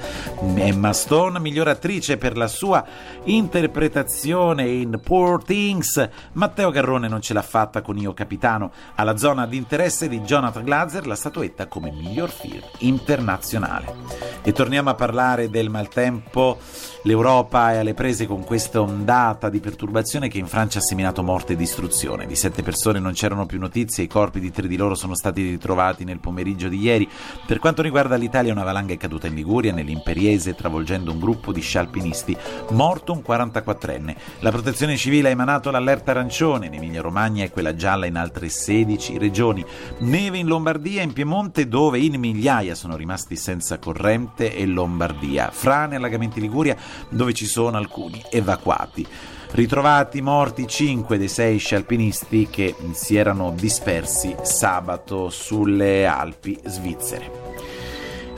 [0.55, 2.85] Emma Stone, miglior attrice per la sua
[3.23, 6.09] interpretazione in Poor Things.
[6.33, 8.71] Matteo Garrone non ce l'ha fatta con Io Capitano.
[8.95, 13.96] Alla zona di interesse di Jonathan Glazer la statuetta come miglior film internazionale.
[14.41, 16.57] E torniamo a parlare del maltempo.
[17.03, 21.53] L'Europa è alle prese con questa ondata di perturbazione che in Francia ha seminato morte
[21.53, 22.25] e distruzione.
[22.25, 25.41] Di sette persone non c'erano più notizie, i corpi di tre di loro sono stati
[25.41, 27.07] ritrovati nel pomeriggio di ieri.
[27.45, 31.61] Per quanto riguarda l'Italia, una valanga è caduta in Liguria, nell'Imperiese, travolgendo un gruppo di
[31.61, 32.35] scialpinisti.
[32.71, 34.15] Morto un 44enne.
[34.39, 38.49] La protezione civile ha emanato l'allerta arancione in Emilia Romagna e quella gialla in altre
[38.49, 39.65] 16 regioni.
[39.99, 45.49] Neve in Lombardia e in Piemonte, dove in migliaia sono rimasti senza corrente e Lombardia.
[45.49, 46.75] Frane, allagamenti Liguria,
[47.07, 49.07] dove ci sono alcuni evacuati.
[49.51, 57.46] Ritrovati morti 5 dei 6 scialpinisti che si erano dispersi sabato sulle Alpi svizzere.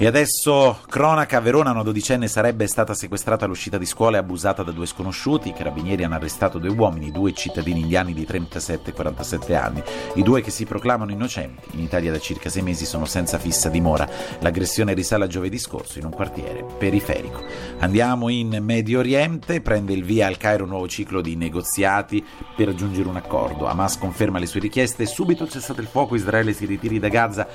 [0.01, 4.63] E adesso cronaca, a Verona una dodicenne sarebbe stata sequestrata all'uscita di scuola e abusata
[4.63, 5.49] da due sconosciuti.
[5.49, 9.83] I carabinieri hanno arrestato due uomini, due cittadini indiani di 37 e 47 anni.
[10.13, 11.71] I due che si proclamano innocenti.
[11.71, 14.07] In Italia da circa sei mesi sono senza fissa dimora.
[14.39, 17.43] L'aggressione risale a giovedì scorso in un quartiere periferico.
[17.79, 22.25] Andiamo in Medio Oriente, prende il via al Cairo un nuovo ciclo di negoziati
[22.55, 23.67] per raggiungere un accordo.
[23.67, 27.45] Hamas conferma le sue richieste subito cessate il fuoco, Israele si ritiri da Gaza.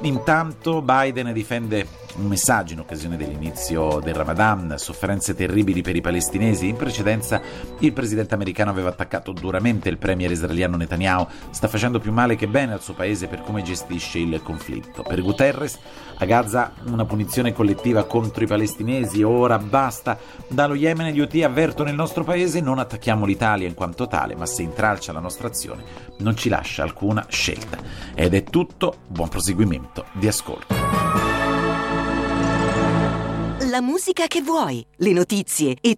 [0.00, 6.68] Intanto Biden difende un messaggio in occasione dell'inizio del Ramadan, sofferenze terribili per i palestinesi.
[6.68, 7.40] In precedenza
[7.78, 12.48] il presidente americano aveva attaccato duramente il premier israeliano Netanyahu, sta facendo più male che
[12.48, 15.02] bene al suo paese per come gestisce il conflitto.
[15.02, 15.78] Per Guterres
[16.18, 20.18] a Gaza una punizione collettiva contro i palestinesi, ora basta.
[20.46, 24.46] Dallo Yemen gli UT avvertono il nostro paese, non attacchiamo l'Italia in quanto tale, ma
[24.46, 27.78] se intralcia la nostra azione non ci lascia alcuna scelta.
[28.14, 31.31] Ed è tutto, buon proseguimento di ascolto
[33.72, 35.88] la musica che vuoi, le notizie e